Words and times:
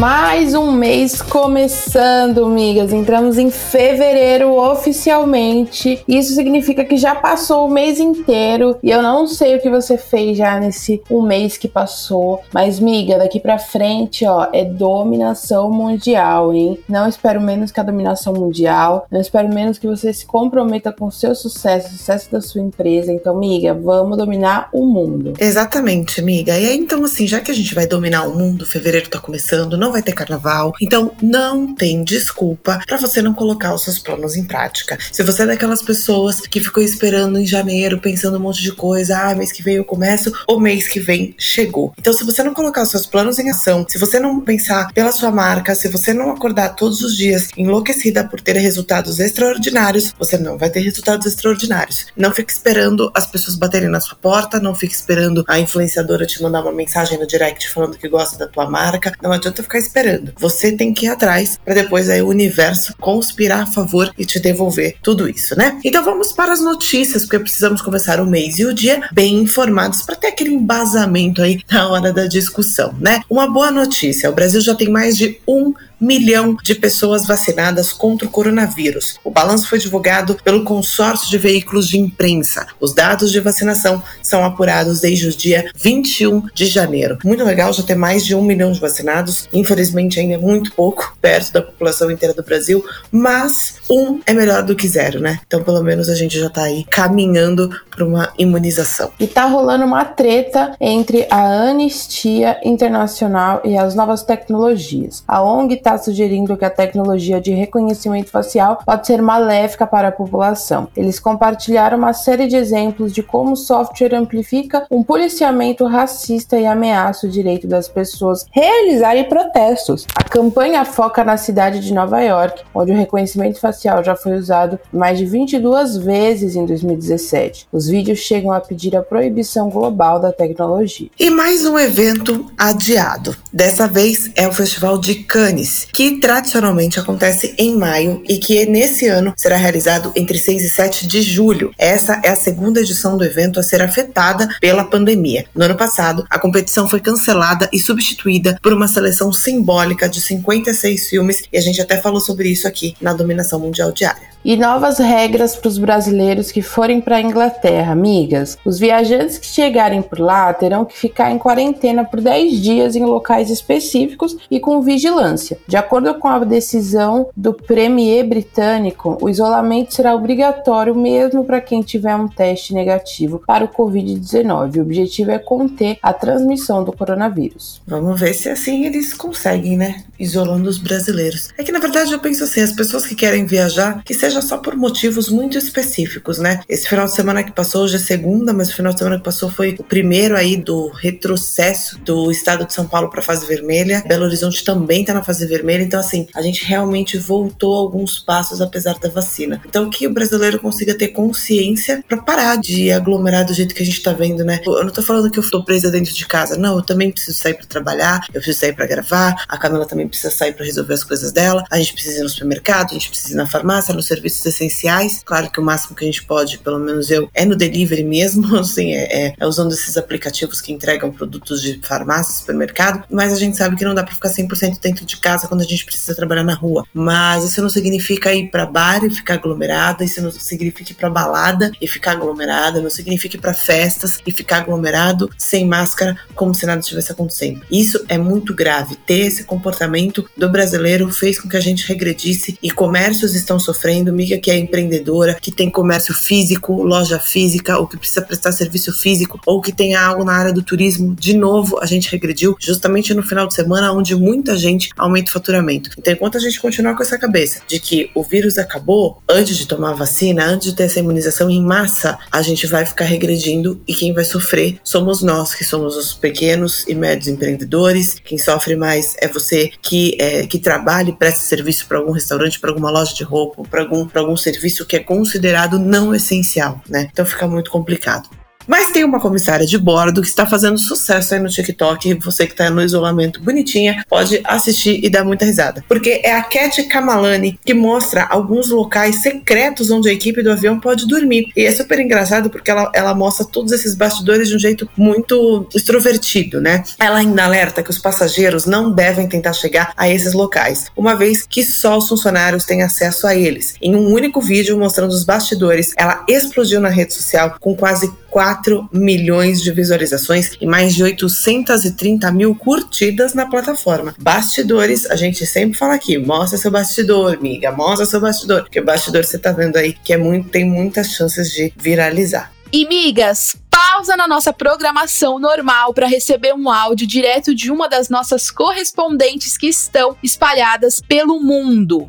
Mais 0.00 0.54
um 0.54 0.72
mês 0.72 1.20
começando, 1.20 2.46
amigas. 2.46 2.90
Entramos 2.90 3.36
em 3.36 3.50
fevereiro 3.50 4.56
oficialmente. 4.56 6.02
Isso 6.08 6.34
significa 6.34 6.86
que 6.86 6.96
já 6.96 7.14
passou 7.14 7.66
o 7.66 7.70
mês 7.70 8.00
inteiro 8.00 8.78
e 8.82 8.90
eu 8.90 9.02
não 9.02 9.26
sei 9.26 9.56
o 9.56 9.60
que 9.60 9.68
você 9.68 9.98
fez 9.98 10.38
já 10.38 10.58
nesse 10.58 11.02
um 11.10 11.20
mês 11.20 11.58
que 11.58 11.68
passou, 11.68 12.40
mas 12.50 12.80
miga, 12.80 13.18
daqui 13.18 13.38
para 13.38 13.58
frente, 13.58 14.24
ó, 14.24 14.48
é 14.54 14.64
dominação 14.64 15.70
mundial, 15.70 16.54
hein? 16.54 16.78
Não 16.88 17.06
espero 17.06 17.38
menos 17.38 17.70
que 17.70 17.78
a 17.78 17.82
dominação 17.82 18.32
mundial. 18.32 19.06
Não 19.10 19.20
espero 19.20 19.52
menos 19.52 19.78
que 19.78 19.86
você 19.86 20.14
se 20.14 20.24
comprometa 20.24 20.90
com 20.90 21.08
o 21.08 21.12
seu 21.12 21.34
sucesso, 21.34 21.88
o 21.88 21.98
sucesso 21.98 22.32
da 22.32 22.40
sua 22.40 22.62
empresa. 22.62 23.12
Então, 23.12 23.38
miga, 23.38 23.74
vamos 23.74 24.16
dominar 24.16 24.70
o 24.72 24.86
mundo. 24.86 25.34
Exatamente, 25.38 26.22
amiga. 26.22 26.58
E 26.58 26.70
aí, 26.70 26.78
então, 26.78 27.04
assim, 27.04 27.26
já 27.26 27.38
que 27.38 27.50
a 27.50 27.54
gente 27.54 27.74
vai 27.74 27.86
dominar 27.86 28.26
o 28.26 28.34
mundo, 28.34 28.64
fevereiro 28.64 29.10
tá 29.10 29.20
começando, 29.20 29.76
não 29.76 29.89
não 29.90 29.92
vai 29.92 30.02
ter 30.02 30.12
carnaval. 30.12 30.72
Então 30.80 31.12
não 31.20 31.74
tem 31.74 32.04
desculpa 32.04 32.80
para 32.86 32.96
você 32.96 33.20
não 33.20 33.34
colocar 33.34 33.74
os 33.74 33.82
seus 33.82 33.98
planos 33.98 34.36
em 34.36 34.44
prática. 34.44 34.96
Se 35.10 35.22
você 35.24 35.42
é 35.42 35.46
daquelas 35.46 35.82
pessoas 35.82 36.40
que 36.40 36.60
ficou 36.60 36.82
esperando 36.82 37.38
em 37.38 37.46
janeiro, 37.46 37.98
pensando 37.98 38.36
um 38.36 38.40
monte 38.40 38.62
de 38.62 38.72
coisa, 38.72 39.18
ah, 39.18 39.34
mês 39.34 39.50
que 39.50 39.62
vem 39.62 39.76
eu 39.76 39.84
começo, 39.84 40.32
o 40.48 40.60
mês 40.60 40.86
que 40.86 41.00
vem 41.00 41.34
chegou. 41.36 41.92
Então 41.98 42.12
se 42.12 42.24
você 42.24 42.42
não 42.44 42.54
colocar 42.54 42.82
os 42.82 42.90
seus 42.90 43.04
planos 43.04 43.38
em 43.38 43.50
ação, 43.50 43.84
se 43.88 43.98
você 43.98 44.20
não 44.20 44.40
pensar 44.40 44.92
pela 44.92 45.10
sua 45.10 45.32
marca, 45.32 45.74
se 45.74 45.88
você 45.88 46.14
não 46.14 46.30
acordar 46.30 46.76
todos 46.76 47.02
os 47.02 47.16
dias 47.16 47.48
enlouquecida 47.56 48.22
por 48.22 48.40
ter 48.40 48.56
resultados 48.56 49.18
extraordinários, 49.18 50.14
você 50.16 50.38
não 50.38 50.56
vai 50.56 50.70
ter 50.70 50.80
resultados 50.80 51.26
extraordinários. 51.26 52.06
Não 52.16 52.32
fique 52.32 52.52
esperando 52.52 53.10
as 53.12 53.26
pessoas 53.26 53.56
baterem 53.56 53.88
na 53.88 54.00
sua 54.00 54.16
porta, 54.16 54.60
não 54.60 54.74
fique 54.74 54.94
esperando 54.94 55.44
a 55.48 55.58
influenciadora 55.58 56.26
te 56.26 56.40
mandar 56.40 56.62
uma 56.62 56.72
mensagem 56.72 57.18
no 57.18 57.26
direct 57.26 57.68
falando 57.70 57.98
que 57.98 58.08
gosta 58.08 58.38
da 58.38 58.46
tua 58.46 58.70
marca. 58.70 59.12
Não 59.20 59.32
adianta 59.32 59.62
ficar 59.62 59.79
esperando. 59.80 60.32
Você 60.38 60.72
tem 60.72 60.92
que 60.92 61.06
ir 61.06 61.08
atrás 61.08 61.58
para 61.64 61.74
depois 61.74 62.08
aí 62.08 62.22
o 62.22 62.28
universo 62.28 62.94
conspirar 62.98 63.62
a 63.62 63.66
favor 63.66 64.12
e 64.16 64.24
te 64.24 64.38
devolver 64.38 64.96
tudo 65.02 65.28
isso, 65.28 65.56
né? 65.56 65.78
Então 65.84 66.04
vamos 66.04 66.32
para 66.32 66.52
as 66.52 66.60
notícias, 66.60 67.24
porque 67.24 67.38
precisamos 67.38 67.82
começar 67.82 68.20
o 68.20 68.26
mês 68.26 68.58
e 68.58 68.64
o 68.64 68.74
dia 68.74 69.08
bem 69.12 69.38
informados 69.38 70.02
para 70.02 70.16
ter 70.16 70.28
aquele 70.28 70.54
embasamento 70.54 71.42
aí 71.42 71.60
na 71.70 71.88
hora 71.88 72.12
da 72.12 72.26
discussão, 72.26 72.94
né? 73.00 73.22
Uma 73.28 73.50
boa 73.50 73.70
notícia: 73.70 74.30
o 74.30 74.34
Brasil 74.34 74.60
já 74.60 74.74
tem 74.74 74.88
mais 74.88 75.16
de 75.16 75.40
um 75.46 75.72
milhão 76.00 76.56
de 76.62 76.74
pessoas 76.74 77.26
vacinadas 77.26 77.92
contra 77.92 78.26
o 78.26 78.30
coronavírus. 78.30 79.18
O 79.22 79.30
balanço 79.30 79.68
foi 79.68 79.78
divulgado 79.78 80.36
pelo 80.42 80.64
consórcio 80.64 81.28
de 81.28 81.38
veículos 81.38 81.88
de 81.88 81.98
imprensa. 81.98 82.66
Os 82.80 82.94
dados 82.94 83.30
de 83.30 83.40
vacinação 83.40 84.02
são 84.22 84.44
apurados 84.44 85.00
desde 85.00 85.28
o 85.28 85.36
dia 85.36 85.70
21 85.76 86.46
de 86.54 86.66
janeiro. 86.66 87.18
Muito 87.24 87.44
legal 87.44 87.72
já 87.72 87.82
ter 87.82 87.94
mais 87.94 88.24
de 88.24 88.34
um 88.34 88.42
milhão 88.42 88.72
de 88.72 88.80
vacinados. 88.80 89.48
Infelizmente, 89.52 90.18
ainda 90.18 90.34
é 90.34 90.38
muito 90.38 90.72
pouco, 90.72 91.16
perto 91.20 91.52
da 91.52 91.62
população 91.62 92.10
inteira 92.10 92.34
do 92.34 92.42
Brasil, 92.42 92.84
mas 93.10 93.74
um 93.90 94.20
é 94.24 94.32
melhor 94.32 94.62
do 94.62 94.74
que 94.74 94.88
zero, 94.88 95.20
né? 95.20 95.40
Então, 95.46 95.62
pelo 95.62 95.82
menos 95.82 96.08
a 96.08 96.14
gente 96.14 96.38
já 96.38 96.48
tá 96.48 96.62
aí 96.62 96.84
caminhando 96.84 97.70
para 97.90 98.04
uma 98.04 98.32
imunização. 98.38 99.10
E 99.18 99.26
tá 99.26 99.46
rolando 99.46 99.84
uma 99.84 100.04
treta 100.04 100.74
entre 100.80 101.26
a 101.30 101.70
Anistia 101.70 102.58
Internacional 102.64 103.60
e 103.64 103.76
as 103.76 103.94
novas 103.94 104.22
tecnologias. 104.22 105.22
A 105.26 105.42
ONG 105.42 105.76
tá 105.76 105.89
está 105.90 105.98
sugerindo 105.98 106.56
que 106.56 106.64
a 106.64 106.70
tecnologia 106.70 107.40
de 107.40 107.52
reconhecimento 107.52 108.30
facial 108.30 108.80
pode 108.84 109.06
ser 109.06 109.20
maléfica 109.20 109.86
para 109.86 110.08
a 110.08 110.12
população. 110.12 110.88
Eles 110.96 111.18
compartilharam 111.18 111.98
uma 111.98 112.12
série 112.12 112.46
de 112.46 112.56
exemplos 112.56 113.12
de 113.12 113.22
como 113.22 113.52
o 113.52 113.56
software 113.56 114.14
amplifica 114.14 114.86
um 114.90 115.02
policiamento 115.02 115.84
racista 115.86 116.58
e 116.58 116.66
ameaça 116.66 117.26
o 117.26 117.30
direito 117.30 117.66
das 117.66 117.88
pessoas 117.88 118.46
realizarem 118.52 119.24
protestos. 119.24 120.06
A 120.14 120.22
campanha 120.22 120.84
foca 120.84 121.24
na 121.24 121.36
cidade 121.36 121.80
de 121.80 121.92
Nova 121.92 122.20
York, 122.20 122.62
onde 122.74 122.92
o 122.92 122.96
reconhecimento 122.96 123.58
facial 123.58 124.04
já 124.04 124.14
foi 124.14 124.34
usado 124.34 124.78
mais 124.92 125.18
de 125.18 125.26
22 125.26 125.96
vezes 125.96 126.54
em 126.54 126.64
2017. 126.64 127.66
Os 127.72 127.88
vídeos 127.88 128.18
chegam 128.18 128.52
a 128.52 128.60
pedir 128.60 128.96
a 128.96 129.02
proibição 129.02 129.68
global 129.68 130.20
da 130.20 130.32
tecnologia. 130.32 131.08
E 131.18 131.30
mais 131.30 131.66
um 131.66 131.78
evento 131.78 132.46
adiado. 132.56 133.36
Dessa 133.52 133.88
vez 133.88 134.30
é 134.36 134.46
o 134.46 134.52
Festival 134.52 134.98
de 134.98 135.16
Cannes, 135.16 135.79
que 135.84 136.18
tradicionalmente 136.20 136.98
acontece 136.98 137.54
em 137.58 137.76
maio 137.76 138.22
e 138.28 138.38
que 138.38 138.66
nesse 138.66 139.06
ano 139.06 139.32
será 139.36 139.56
realizado 139.56 140.12
entre 140.16 140.38
6 140.38 140.64
e 140.64 140.70
7 140.70 141.06
de 141.06 141.22
julho. 141.22 141.72
Essa 141.78 142.20
é 142.22 142.28
a 142.30 142.36
segunda 142.36 142.80
edição 142.80 143.16
do 143.16 143.24
evento 143.24 143.60
a 143.60 143.62
ser 143.62 143.82
afetada 143.82 144.48
pela 144.60 144.84
pandemia. 144.84 145.44
No 145.54 145.64
ano 145.64 145.76
passado, 145.76 146.24
a 146.28 146.38
competição 146.38 146.88
foi 146.88 147.00
cancelada 147.00 147.68
e 147.72 147.78
substituída 147.78 148.58
por 148.62 148.72
uma 148.72 148.88
seleção 148.88 149.32
simbólica 149.32 150.08
de 150.08 150.20
56 150.20 151.08
filmes, 151.08 151.42
e 151.52 151.58
a 151.58 151.60
gente 151.60 151.80
até 151.80 151.96
falou 151.96 152.20
sobre 152.20 152.48
isso 152.48 152.66
aqui 152.66 152.94
na 153.00 153.12
Dominação 153.12 153.60
Mundial 153.60 153.92
Diária 153.92 154.30
e 154.44 154.56
novas 154.56 154.98
regras 154.98 155.54
para 155.54 155.68
os 155.68 155.78
brasileiros 155.78 156.50
que 156.50 156.62
forem 156.62 157.00
para 157.00 157.16
a 157.16 157.20
Inglaterra, 157.20 157.92
amigas. 157.92 158.58
Os 158.64 158.78
viajantes 158.78 159.38
que 159.38 159.46
chegarem 159.46 160.02
por 160.02 160.18
lá 160.18 160.52
terão 160.52 160.84
que 160.84 160.98
ficar 160.98 161.30
em 161.30 161.38
quarentena 161.38 162.04
por 162.04 162.20
10 162.20 162.60
dias 162.60 162.96
em 162.96 163.04
locais 163.04 163.50
específicos 163.50 164.36
e 164.50 164.58
com 164.58 164.80
vigilância. 164.80 165.58
De 165.70 165.76
acordo 165.76 166.12
com 166.14 166.26
a 166.26 166.40
decisão 166.40 167.30
do 167.36 167.54
Premier 167.54 168.26
britânico, 168.26 169.16
o 169.20 169.28
isolamento 169.28 169.94
será 169.94 170.16
obrigatório 170.16 170.96
mesmo 170.96 171.44
para 171.44 171.60
quem 171.60 171.80
tiver 171.80 172.16
um 172.16 172.26
teste 172.26 172.74
negativo 172.74 173.40
para 173.46 173.66
o 173.66 173.68
Covid-19. 173.68 174.78
O 174.78 174.80
objetivo 174.80 175.30
é 175.30 175.38
conter 175.38 175.96
a 176.02 176.12
transmissão 176.12 176.82
do 176.82 176.92
coronavírus. 176.92 177.80
Vamos 177.86 178.18
ver 178.18 178.34
se 178.34 178.48
assim 178.48 178.84
eles 178.84 179.14
conseguem, 179.14 179.76
né? 179.76 180.02
Isolando 180.18 180.68
os 180.68 180.76
brasileiros. 180.76 181.50
É 181.56 181.62
que 181.62 181.70
na 181.70 181.78
verdade 181.78 182.10
eu 182.10 182.18
penso 182.18 182.42
assim, 182.42 182.62
as 182.62 182.72
pessoas 182.72 183.06
que 183.06 183.14
querem 183.14 183.46
viajar, 183.46 184.02
que 184.02 184.12
seja 184.12 184.42
só 184.42 184.58
por 184.58 184.74
motivos 184.74 185.28
muito 185.28 185.56
específicos, 185.56 186.40
né? 186.40 186.62
Esse 186.68 186.88
final 186.88 187.06
de 187.06 187.14
semana 187.14 187.44
que 187.44 187.52
passou, 187.52 187.84
hoje 187.84 187.94
é 187.94 188.00
segunda, 188.00 188.52
mas 188.52 188.70
o 188.70 188.74
final 188.74 188.92
de 188.92 188.98
semana 188.98 189.18
que 189.18 189.24
passou 189.24 189.48
foi 189.48 189.76
o 189.78 189.84
primeiro 189.84 190.36
aí 190.36 190.56
do 190.56 190.88
retrocesso 190.88 191.96
do 192.00 192.28
estado 192.28 192.66
de 192.66 192.74
São 192.74 192.88
Paulo 192.88 193.08
para 193.08 193.22
fase 193.22 193.46
vermelha. 193.46 194.02
Belo 194.04 194.24
Horizonte 194.24 194.64
também 194.64 195.04
tá 195.04 195.14
na 195.14 195.22
fase 195.22 195.46
vermelha, 195.50 195.82
então 195.82 196.00
assim, 196.00 196.26
a 196.34 196.40
gente 196.40 196.64
realmente 196.64 197.18
voltou 197.18 197.74
alguns 197.74 198.18
passos 198.18 198.60
apesar 198.60 198.98
da 198.98 199.08
vacina. 199.08 199.60
Então 199.66 199.90
que 199.90 200.06
o 200.06 200.12
brasileiro 200.12 200.58
consiga 200.58 200.96
ter 200.96 201.08
consciência 201.08 202.02
para 202.08 202.18
parar 202.18 202.56
de 202.56 202.90
aglomerar 202.90 203.44
do 203.44 203.52
jeito 203.52 203.74
que 203.74 203.82
a 203.82 203.86
gente 203.86 204.02
tá 204.02 204.12
vendo, 204.12 204.44
né? 204.44 204.60
Eu 204.64 204.84
não 204.84 204.92
tô 204.92 205.02
falando 205.02 205.30
que 205.30 205.38
eu 205.38 205.50
tô 205.50 205.64
presa 205.64 205.90
dentro 205.90 206.14
de 206.14 206.26
casa, 206.26 206.56
não, 206.56 206.76
eu 206.76 206.82
também 206.82 207.10
preciso 207.10 207.36
sair 207.36 207.54
para 207.54 207.66
trabalhar, 207.66 208.20
eu 208.28 208.40
preciso 208.40 208.60
sair 208.60 208.72
para 208.72 208.86
gravar, 208.86 209.44
a 209.48 209.58
Camila 209.58 209.86
também 209.86 210.08
precisa 210.08 210.30
sair 210.30 210.54
para 210.54 210.64
resolver 210.64 210.94
as 210.94 211.04
coisas 211.04 211.32
dela, 211.32 211.64
a 211.70 211.78
gente 211.78 211.92
precisa 211.92 212.20
ir 212.20 212.22
no 212.22 212.28
supermercado, 212.28 212.90
a 212.90 212.94
gente 212.94 213.08
precisa 213.10 213.34
ir 213.34 213.36
na 213.36 213.46
farmácia, 213.46 213.92
no 213.92 214.02
serviço 214.02 214.30
serviços 214.30 214.46
essenciais. 214.46 215.22
Claro 215.24 215.50
que 215.50 215.60
o 215.60 215.62
máximo 215.62 215.96
que 215.96 216.04
a 216.04 216.06
gente 216.06 216.24
pode, 216.24 216.58
pelo 216.58 216.78
menos 216.78 217.10
eu, 217.10 217.28
é 217.34 217.44
no 217.44 217.56
delivery 217.56 218.04
mesmo, 218.04 218.56
assim, 218.58 218.92
é, 218.92 219.26
é, 219.26 219.34
é 219.38 219.46
usando 219.46 219.72
esses 219.72 219.96
aplicativos 219.96 220.60
que 220.60 220.72
entregam 220.72 221.10
produtos 221.10 221.62
de 221.62 221.80
farmácia, 221.82 222.34
supermercado, 222.34 223.04
mas 223.10 223.32
a 223.32 223.36
gente 223.36 223.56
sabe 223.56 223.76
que 223.76 223.84
não 223.84 223.94
dá 223.94 224.04
para 224.04 224.14
ficar 224.14 224.28
100% 224.28 224.80
dentro 224.80 225.04
de 225.04 225.16
casa 225.16 225.39
quando 225.48 225.62
a 225.62 225.64
gente 225.64 225.84
precisa 225.84 226.14
trabalhar 226.14 226.44
na 226.44 226.54
rua. 226.54 226.84
Mas 226.92 227.44
isso 227.44 227.62
não 227.62 227.68
significa 227.68 228.32
ir 228.34 228.50
para 228.50 228.66
bar 228.66 229.04
e 229.04 229.10
ficar 229.10 229.34
aglomerada, 229.34 230.04
isso 230.04 230.22
não 230.22 230.30
significa 230.30 230.92
ir 230.92 230.94
para 230.94 231.10
balada 231.10 231.70
e 231.80 231.86
ficar 231.86 232.12
aglomerada, 232.12 232.80
não 232.80 232.90
significa 232.90 233.36
ir 233.36 233.40
para 233.40 233.54
festas 233.54 234.18
e 234.26 234.32
ficar 234.32 234.58
aglomerado 234.58 235.30
sem 235.36 235.66
máscara, 235.66 236.16
como 236.34 236.54
se 236.54 236.66
nada 236.66 236.80
estivesse 236.80 237.12
acontecendo. 237.12 237.62
Isso 237.70 238.04
é 238.08 238.18
muito 238.18 238.54
grave. 238.54 238.96
Ter 238.96 239.26
esse 239.26 239.44
comportamento 239.44 240.28
do 240.36 240.48
brasileiro 240.48 241.10
fez 241.10 241.40
com 241.40 241.48
que 241.48 241.56
a 241.56 241.60
gente 241.60 241.86
regredisse 241.86 242.58
e 242.62 242.70
comércios 242.70 243.34
estão 243.34 243.58
sofrendo 243.58 244.10
amiga 244.10 244.38
que 244.38 244.50
é 244.50 244.58
empreendedora, 244.58 245.34
que 245.40 245.50
tem 245.50 245.70
comércio 245.70 246.14
físico, 246.14 246.82
loja 246.82 247.18
física, 247.18 247.78
ou 247.78 247.86
que 247.86 247.96
precisa 247.96 248.22
prestar 248.22 248.52
serviço 248.52 248.92
físico, 248.92 249.40
ou 249.46 249.60
que 249.60 249.72
tem 249.72 249.94
algo 249.94 250.24
na 250.24 250.32
área 250.32 250.52
do 250.52 250.62
turismo. 250.62 251.14
De 251.14 251.34
novo, 251.34 251.78
a 251.80 251.86
gente 251.86 252.10
regrediu 252.10 252.56
justamente 252.58 253.14
no 253.14 253.22
final 253.22 253.46
de 253.46 253.54
semana, 253.54 253.92
onde 253.92 254.14
muita 254.14 254.56
gente 254.56 254.90
aumentou 254.96 255.29
faturamento. 255.32 255.90
Então, 255.98 256.12
enquanto 256.12 256.36
a 256.36 256.40
gente 256.40 256.60
continuar 256.60 256.94
com 256.94 257.02
essa 257.02 257.18
cabeça 257.18 257.62
de 257.66 257.78
que 257.78 258.10
o 258.14 258.22
vírus 258.22 258.58
acabou 258.58 259.22
antes 259.28 259.56
de 259.56 259.66
tomar 259.66 259.90
a 259.90 259.94
vacina, 259.94 260.44
antes 260.44 260.70
de 260.70 260.76
ter 260.76 260.84
essa 260.84 261.00
imunização 261.00 261.50
em 261.50 261.62
massa, 261.62 262.18
a 262.30 262.42
gente 262.42 262.66
vai 262.66 262.84
ficar 262.84 263.04
regredindo 263.04 263.80
e 263.86 263.94
quem 263.94 264.12
vai 264.12 264.24
sofrer 264.24 264.78
somos 264.82 265.22
nós, 265.22 265.54
que 265.54 265.64
somos 265.64 265.96
os 265.96 266.12
pequenos 266.14 266.84
e 266.88 266.94
médios 266.94 267.28
empreendedores. 267.28 268.16
Quem 268.24 268.38
sofre 268.38 268.76
mais 268.76 269.14
é 269.18 269.28
você 269.28 269.70
que, 269.82 270.16
é, 270.20 270.46
que 270.46 270.58
trabalha 270.58 271.10
e 271.10 271.16
presta 271.16 271.40
serviço 271.40 271.86
para 271.86 271.98
algum 271.98 272.12
restaurante, 272.12 272.58
para 272.58 272.70
alguma 272.70 272.90
loja 272.90 273.14
de 273.14 273.24
roupa, 273.24 273.62
para 273.62 273.82
algum, 273.82 274.08
algum 274.14 274.36
serviço 274.36 274.86
que 274.86 274.96
é 274.96 275.00
considerado 275.00 275.78
não 275.78 276.14
essencial, 276.14 276.80
né? 276.88 277.08
Então 277.12 277.24
fica 277.24 277.46
muito 277.46 277.70
complicado. 277.70 278.28
Mas 278.70 278.92
tem 278.92 279.02
uma 279.02 279.18
comissária 279.18 279.66
de 279.66 279.76
bordo 279.76 280.22
que 280.22 280.28
está 280.28 280.46
fazendo 280.46 280.78
sucesso 280.78 281.34
aí 281.34 281.40
no 281.40 281.48
TikTok. 281.48 282.14
Você 282.14 282.46
que 282.46 282.52
está 282.52 282.70
no 282.70 282.80
isolamento 282.80 283.42
bonitinha 283.42 284.04
pode 284.08 284.40
assistir 284.44 285.04
e 285.04 285.10
dar 285.10 285.24
muita 285.24 285.44
risada. 285.44 285.84
Porque 285.88 286.20
é 286.22 286.32
a 286.32 286.42
Cat 286.44 286.80
Kamalani 286.84 287.58
que 287.64 287.74
mostra 287.74 288.28
alguns 288.30 288.70
locais 288.70 289.22
secretos 289.22 289.90
onde 289.90 290.08
a 290.08 290.12
equipe 290.12 290.40
do 290.40 290.52
avião 290.52 290.78
pode 290.78 291.08
dormir. 291.08 291.50
E 291.56 291.66
é 291.66 291.72
super 291.72 291.98
engraçado 291.98 292.48
porque 292.48 292.70
ela, 292.70 292.92
ela 292.94 293.12
mostra 293.12 293.44
todos 293.44 293.72
esses 293.72 293.96
bastidores 293.96 294.48
de 294.48 294.54
um 294.54 294.58
jeito 294.60 294.88
muito 294.96 295.68
extrovertido, 295.74 296.60
né? 296.60 296.84
Ela 296.96 297.18
ainda 297.18 297.42
alerta 297.42 297.82
que 297.82 297.90
os 297.90 297.98
passageiros 297.98 298.66
não 298.66 298.92
devem 298.92 299.28
tentar 299.28 299.52
chegar 299.52 299.92
a 299.96 300.08
esses 300.08 300.32
locais, 300.32 300.86
uma 300.96 301.16
vez 301.16 301.44
que 301.44 301.64
só 301.64 301.98
os 301.98 302.08
funcionários 302.08 302.64
têm 302.64 302.82
acesso 302.82 303.26
a 303.26 303.34
eles. 303.34 303.74
Em 303.82 303.96
um 303.96 304.12
único 304.12 304.40
vídeo 304.40 304.78
mostrando 304.78 305.10
os 305.10 305.24
bastidores, 305.24 305.92
ela 305.96 306.24
explodiu 306.28 306.80
na 306.80 306.88
rede 306.88 307.12
social 307.14 307.56
com 307.58 307.74
quase 307.74 308.08
4 308.30 308.88
milhões 308.92 309.62
de 309.62 309.72
visualizações 309.72 310.52
e 310.60 310.66
mais 310.66 310.94
de 310.94 311.02
830 311.02 312.30
mil 312.32 312.54
curtidas 312.54 313.34
na 313.34 313.46
plataforma. 313.46 314.14
Bastidores, 314.20 315.10
a 315.10 315.16
gente 315.16 315.44
sempre 315.46 315.76
fala 315.76 315.94
aqui, 315.94 316.16
mostra 316.18 316.58
seu 316.58 316.70
bastidor, 316.70 317.34
amiga, 317.34 317.72
mostra 317.72 318.06
seu 318.06 318.20
bastidor, 318.20 318.62
porque 318.62 318.80
o 318.80 318.84
bastidor 318.84 319.24
você 319.24 319.38
tá 319.38 319.52
vendo 319.52 319.76
aí 319.76 319.92
que 319.92 320.12
é 320.12 320.16
muito, 320.16 320.48
tem 320.48 320.64
muitas 320.64 321.10
chances 321.12 321.50
de 321.50 321.72
viralizar. 321.76 322.52
E 322.72 322.86
migas, 322.86 323.56
pausa 323.68 324.16
na 324.16 324.28
nossa 324.28 324.52
programação 324.52 325.40
normal 325.40 325.92
para 325.92 326.06
receber 326.06 326.54
um 326.54 326.70
áudio 326.70 327.06
direto 327.06 327.52
de 327.52 327.70
uma 327.70 327.88
das 327.88 328.08
nossas 328.08 328.50
correspondentes 328.50 329.58
que 329.58 329.66
estão 329.66 330.16
espalhadas 330.22 331.00
pelo 331.00 331.40
mundo. 331.40 332.08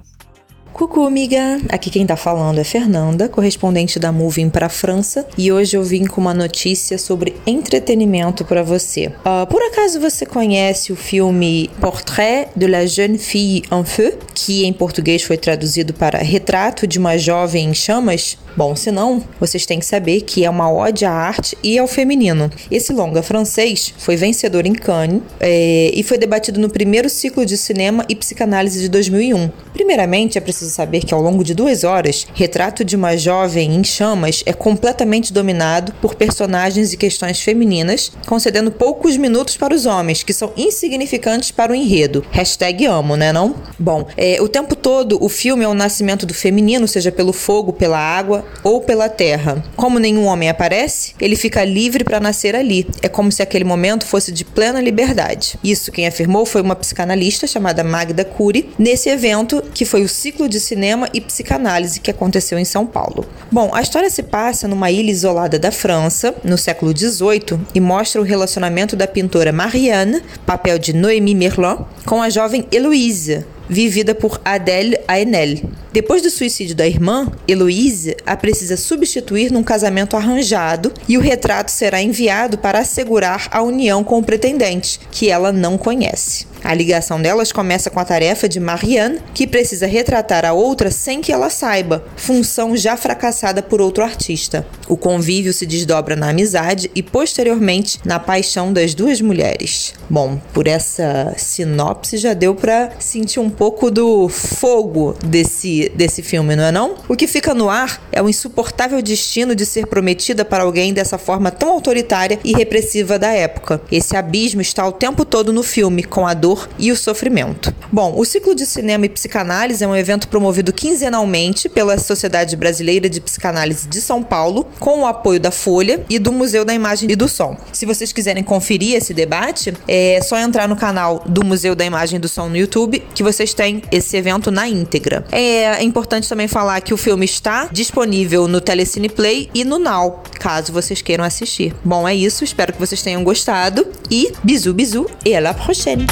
Cucu, 0.73 1.05
amiga! 1.05 1.59
Aqui 1.69 1.89
quem 1.89 2.05
tá 2.05 2.15
falando 2.15 2.57
é 2.57 2.63
Fernanda, 2.63 3.27
correspondente 3.27 3.99
da 3.99 4.11
Moving 4.11 4.49
para 4.49 4.69
França, 4.69 5.27
e 5.37 5.51
hoje 5.51 5.75
eu 5.75 5.83
vim 5.83 6.05
com 6.05 6.21
uma 6.21 6.33
notícia 6.33 6.97
sobre 6.97 7.35
entretenimento 7.45 8.45
para 8.45 8.63
você. 8.63 9.07
Uh, 9.07 9.45
por 9.47 9.61
acaso 9.61 9.99
você 9.99 10.25
conhece 10.25 10.91
o 10.91 10.95
filme 10.95 11.69
Portrait 11.79 12.49
de 12.55 12.67
la 12.67 12.85
jeune 12.85 13.17
fille 13.17 13.63
en 13.71 13.83
feu, 13.83 14.17
que 14.33 14.65
em 14.65 14.73
português 14.73 15.21
foi 15.23 15.37
traduzido 15.37 15.93
para 15.93 16.19
Retrato 16.19 16.87
de 16.87 16.97
uma 16.97 17.17
jovem 17.17 17.69
em 17.69 17.73
chamas? 17.73 18.37
Bom, 18.55 18.75
se 18.75 18.91
não, 18.91 19.23
vocês 19.39 19.65
têm 19.65 19.79
que 19.79 19.85
saber 19.85 20.21
que 20.21 20.43
é 20.43 20.49
uma 20.49 20.71
ode 20.71 21.05
à 21.05 21.11
arte 21.11 21.57
e 21.63 21.79
ao 21.79 21.87
feminino. 21.87 22.51
Esse 22.69 22.91
longa 22.91 23.23
francês 23.23 23.93
foi 23.97 24.15
vencedor 24.15 24.65
em 24.65 24.73
Cannes 24.73 25.21
é, 25.39 25.91
e 25.93 26.03
foi 26.03 26.17
debatido 26.17 26.59
no 26.59 26.69
primeiro 26.69 27.09
ciclo 27.09 27.45
de 27.45 27.57
cinema 27.57 28.05
e 28.09 28.15
psicanálise 28.15 28.81
de 28.81 28.89
2001. 28.89 29.49
Primeiramente, 29.73 30.37
é 30.37 30.41
preciso 30.41 30.71
saber 30.71 31.05
que 31.05 31.13
ao 31.13 31.21
longo 31.21 31.43
de 31.43 31.53
duas 31.53 31.83
horas, 31.83 32.27
Retrato 32.33 32.83
de 32.83 32.95
uma 32.95 33.15
Jovem 33.15 33.75
em 33.75 33.83
Chamas 33.83 34.43
é 34.45 34.53
completamente 34.53 35.31
dominado 35.31 35.93
por 36.01 36.15
personagens 36.15 36.91
e 36.91 36.97
questões 36.97 37.41
femininas, 37.41 38.11
concedendo 38.27 38.71
poucos 38.71 39.15
minutos 39.15 39.55
para 39.55 39.73
os 39.73 39.85
homens, 39.85 40.23
que 40.23 40.33
são 40.33 40.51
insignificantes 40.57 41.51
para 41.51 41.71
o 41.71 41.75
enredo. 41.75 42.25
Hashtag 42.31 42.85
amo, 42.85 43.15
né 43.15 43.31
não? 43.31 43.55
Bom, 43.79 44.07
é, 44.17 44.41
o 44.41 44.49
tempo 44.49 44.75
todo 44.81 45.23
o 45.23 45.29
filme 45.29 45.63
é 45.63 45.67
o 45.67 45.73
nascimento 45.73 46.25
do 46.25 46.33
feminino, 46.33 46.87
seja 46.87 47.11
pelo 47.11 47.31
fogo, 47.31 47.71
pela 47.71 47.99
água, 47.99 48.45
ou 48.63 48.81
pela 48.81 49.07
terra. 49.07 49.63
Como 49.75 49.99
nenhum 49.99 50.25
homem 50.25 50.49
aparece, 50.49 51.13
ele 51.19 51.35
fica 51.35 51.63
livre 51.63 52.03
para 52.03 52.19
nascer 52.19 52.55
ali. 52.55 52.87
É 53.01 53.07
como 53.07 53.31
se 53.31 53.41
aquele 53.41 53.63
momento 53.63 54.05
fosse 54.05 54.31
de 54.31 54.43
plena 54.43 54.81
liberdade. 54.81 55.57
Isso 55.63 55.91
quem 55.91 56.07
afirmou 56.07 56.45
foi 56.45 56.61
uma 56.61 56.75
psicanalista 56.75 57.45
chamada 57.45 57.83
Magda 57.83 58.25
Cury, 58.25 58.69
nesse 58.77 59.09
evento 59.09 59.63
que 59.73 59.85
foi 59.85 60.01
o 60.01 60.09
ciclo 60.09 60.49
de 60.49 60.59
cinema 60.59 61.07
e 61.13 61.21
psicanálise 61.21 61.99
que 61.99 62.11
aconteceu 62.11 62.57
em 62.57 62.65
São 62.65 62.85
Paulo. 62.85 63.25
Bom, 63.51 63.71
a 63.73 63.81
história 63.81 64.09
se 64.09 64.23
passa 64.23 64.67
numa 64.67 64.89
ilha 64.89 65.11
isolada 65.11 65.59
da 65.59 65.71
França, 65.71 66.33
no 66.43 66.57
século 66.57 66.95
XVIII, 66.97 67.59
e 67.75 67.79
mostra 67.79 68.21
o 68.21 68.25
relacionamento 68.25 68.95
da 68.95 69.07
pintora 69.07 69.51
Marianne, 69.51 70.21
papel 70.45 70.79
de 70.79 70.93
Noémie 70.93 71.35
Merlan, 71.35 71.85
com 72.05 72.21
a 72.21 72.29
jovem 72.29 72.65
Heloïse, 72.71 73.45
vivida 73.71 74.13
por 74.13 74.41
Adèle 74.43 74.99
Haenel. 75.07 75.61
Depois 75.93 76.21
do 76.21 76.29
suicídio 76.29 76.75
da 76.75 76.85
irmã, 76.85 77.31
Heloise 77.47 78.15
a 78.25 78.35
precisa 78.35 78.75
substituir 78.75 79.51
num 79.51 79.63
casamento 79.63 80.15
arranjado 80.15 80.91
e 81.07 81.17
o 81.17 81.21
retrato 81.21 81.71
será 81.71 82.01
enviado 82.01 82.57
para 82.57 82.79
assegurar 82.79 83.47
a 83.49 83.61
união 83.61 84.03
com 84.03 84.19
o 84.19 84.23
pretendente, 84.23 84.99
que 85.09 85.29
ela 85.29 85.51
não 85.51 85.77
conhece. 85.77 86.51
A 86.63 86.75
ligação 86.75 87.19
delas 87.19 87.51
começa 87.51 87.89
com 87.89 87.99
a 87.99 88.05
tarefa 88.05 88.47
de 88.47 88.59
Marianne, 88.59 89.19
que 89.33 89.47
precisa 89.47 89.87
retratar 89.87 90.45
a 90.45 90.53
outra 90.53 90.91
sem 90.91 91.19
que 91.19 91.31
ela 91.31 91.49
saiba, 91.49 92.05
função 92.15 92.77
já 92.77 92.95
fracassada 92.95 93.63
por 93.63 93.81
outro 93.81 94.03
artista. 94.03 94.65
O 94.87 94.95
convívio 94.95 95.53
se 95.53 95.65
desdobra 95.65 96.15
na 96.15 96.29
amizade 96.29 96.91
e, 96.93 97.01
posteriormente, 97.01 97.99
na 98.05 98.19
paixão 98.19 98.71
das 98.71 98.93
duas 98.93 99.19
mulheres. 99.21 99.93
Bom, 100.07 100.39
por 100.53 100.67
essa 100.67 101.33
sinopse 101.35 102.17
já 102.17 102.33
deu 102.33 102.53
para 102.53 102.91
sentir 102.99 103.39
um 103.39 103.49
pouco 103.61 103.91
do 103.91 104.27
fogo 104.27 105.15
desse, 105.23 105.91
desse 105.93 106.23
filme, 106.23 106.55
não 106.55 106.63
é 106.63 106.71
não? 106.71 106.95
O 107.07 107.15
que 107.15 107.27
fica 107.27 107.53
no 107.53 107.69
ar 107.69 108.01
é 108.11 108.19
o 108.19 108.27
insuportável 108.27 108.99
destino 109.03 109.53
de 109.53 109.67
ser 109.67 109.85
prometida 109.85 110.43
para 110.43 110.63
alguém 110.63 110.91
dessa 110.91 111.15
forma 111.19 111.51
tão 111.51 111.69
autoritária 111.69 112.39
e 112.43 112.53
repressiva 112.53 113.19
da 113.19 113.29
época. 113.31 113.79
Esse 113.91 114.17
abismo 114.17 114.61
está 114.61 114.87
o 114.87 114.91
tempo 114.91 115.23
todo 115.23 115.53
no 115.53 115.61
filme, 115.61 116.03
com 116.03 116.25
a 116.25 116.33
dor 116.33 116.67
e 116.79 116.91
o 116.91 116.97
sofrimento. 116.97 117.71
Bom, 117.91 118.15
o 118.17 118.25
ciclo 118.25 118.55
de 118.55 118.65
cinema 118.65 119.05
e 119.05 119.09
psicanálise 119.09 119.83
é 119.83 119.87
um 119.87 119.95
evento 119.95 120.27
promovido 120.27 120.73
quinzenalmente 120.73 121.69
pela 121.69 121.99
Sociedade 121.99 122.55
Brasileira 122.55 123.07
de 123.07 123.21
Psicanálise 123.21 123.87
de 123.87 124.01
São 124.01 124.23
Paulo, 124.23 124.65
com 124.79 125.01
o 125.01 125.05
apoio 125.05 125.39
da 125.39 125.51
Folha 125.51 126.03
e 126.09 126.17
do 126.17 126.31
Museu 126.31 126.65
da 126.65 126.73
Imagem 126.73 127.11
e 127.11 127.15
do 127.15 127.27
Som. 127.27 127.55
Se 127.71 127.85
vocês 127.85 128.11
quiserem 128.11 128.43
conferir 128.43 128.95
esse 128.95 129.13
debate, 129.13 129.71
é 129.87 130.19
só 130.23 130.39
entrar 130.39 130.67
no 130.67 130.75
canal 130.75 131.21
do 131.27 131.45
Museu 131.45 131.75
da 131.75 131.85
Imagem 131.85 132.17
e 132.17 132.19
do 132.19 132.27
Som 132.27 132.49
no 132.49 132.57
YouTube, 132.57 133.03
que 133.13 133.21
vocês 133.21 133.50
têm 133.53 133.81
esse 133.91 134.17
evento 134.17 134.51
na 134.51 134.67
íntegra. 134.67 135.25
É 135.31 135.83
importante 135.83 136.27
também 136.27 136.47
falar 136.47 136.81
que 136.81 136.93
o 136.93 136.97
filme 136.97 137.25
está 137.25 137.69
disponível 137.71 138.47
no 138.47 138.61
Telecine 138.61 139.09
Play 139.09 139.49
e 139.53 139.63
no 139.63 139.79
Now, 139.79 140.23
caso 140.39 140.71
vocês 140.71 141.01
queiram 141.01 141.23
assistir. 141.23 141.73
Bom, 141.83 142.07
é 142.07 142.15
isso, 142.15 142.43
espero 142.43 142.73
que 142.73 142.79
vocês 142.79 143.01
tenham 143.01 143.23
gostado 143.23 143.85
e 144.09 144.31
bisous 144.43 144.73
bisous 144.73 145.07
et 145.25 145.35
à 145.35 145.41
la 145.41 145.53
prochaine. 145.53 146.05